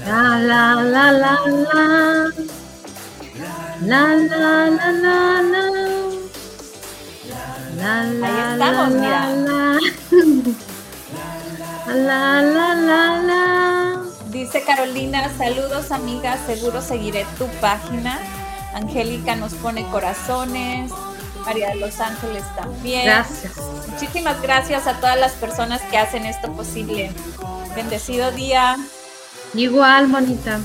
[0.06, 2.32] La, la, la, la, la.
[3.82, 6.10] La, la, la, la, la.
[7.76, 9.30] La, la, estamos, la, mira.
[9.30, 9.78] la,
[11.94, 12.42] la.
[12.42, 14.02] La, la, la.
[14.30, 18.18] Dice Carolina, saludos amigas, seguro seguiré tu página.
[18.74, 20.92] Angélica nos pone corazones.
[21.44, 23.06] María de los Ángeles también.
[23.06, 23.52] Gracias.
[23.88, 27.10] Muchísimas gracias a todas las personas que hacen esto posible.
[27.74, 28.76] Bendecido día.
[29.54, 30.60] Igual, bonita.